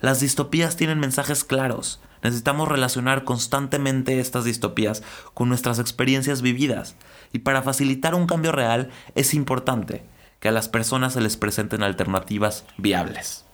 Las 0.00 0.20
distopías 0.20 0.76
tienen 0.76 1.00
mensajes 1.00 1.44
claros. 1.44 2.00
Necesitamos 2.22 2.68
relacionar 2.68 3.24
constantemente 3.24 4.20
estas 4.20 4.44
distopías 4.44 5.02
con 5.32 5.48
nuestras 5.48 5.78
experiencias 5.78 6.42
vividas. 6.42 6.96
Y 7.32 7.40
para 7.40 7.62
facilitar 7.62 8.14
un 8.14 8.26
cambio 8.26 8.52
real 8.52 8.90
es 9.14 9.34
importante 9.34 10.04
que 10.40 10.48
a 10.48 10.52
las 10.52 10.68
personas 10.68 11.14
se 11.14 11.22
les 11.22 11.38
presenten 11.38 11.82
alternativas 11.82 12.66
viables. 12.76 13.44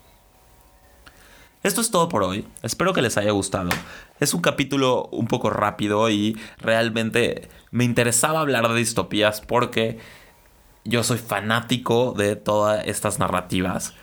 Esto 1.62 1.82
es 1.82 1.90
todo 1.90 2.08
por 2.08 2.22
hoy. 2.22 2.46
Espero 2.62 2.94
que 2.94 3.02
les 3.02 3.18
haya 3.18 3.32
gustado. 3.32 3.68
Es 4.18 4.34
un 4.34 4.40
capítulo 4.40 5.08
un 5.12 5.26
poco 5.26 5.50
rápido 5.50 6.08
y 6.08 6.40
realmente 6.58 7.50
me 7.70 7.84
interesaba 7.84 8.40
hablar 8.40 8.66
de 8.66 8.74
distopías 8.74 9.42
porque 9.42 9.98
yo 10.84 11.02
soy 11.02 11.18
fanático 11.18 12.14
de 12.16 12.36
todas 12.36 12.86
estas 12.86 13.18
narrativas. 13.18 13.94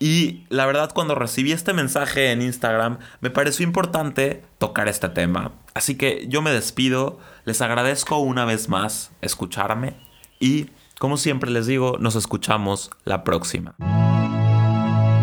Y 0.00 0.46
la 0.48 0.64
verdad 0.66 0.92
cuando 0.94 1.14
recibí 1.16 1.52
este 1.52 1.72
mensaje 1.72 2.30
en 2.30 2.42
Instagram 2.42 2.98
me 3.20 3.30
pareció 3.30 3.64
importante 3.64 4.44
tocar 4.58 4.88
este 4.88 5.08
tema. 5.08 5.52
Así 5.74 5.96
que 5.96 6.26
yo 6.28 6.40
me 6.40 6.52
despido, 6.52 7.18
les 7.44 7.60
agradezco 7.62 8.18
una 8.18 8.44
vez 8.44 8.68
más 8.68 9.10
escucharme 9.22 9.96
y 10.38 10.70
como 10.98 11.16
siempre 11.16 11.50
les 11.50 11.66
digo, 11.66 11.96
nos 12.00 12.16
escuchamos 12.16 12.90
la 13.04 13.22
próxima. 13.24 13.74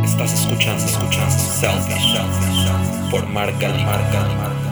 Estás 0.04 0.34
escuchando, 0.34 0.86
escuchando 0.86 1.36
Selfish, 1.36 3.12
por 3.12 3.28
Marca 3.28 3.70
Marca. 3.70 4.65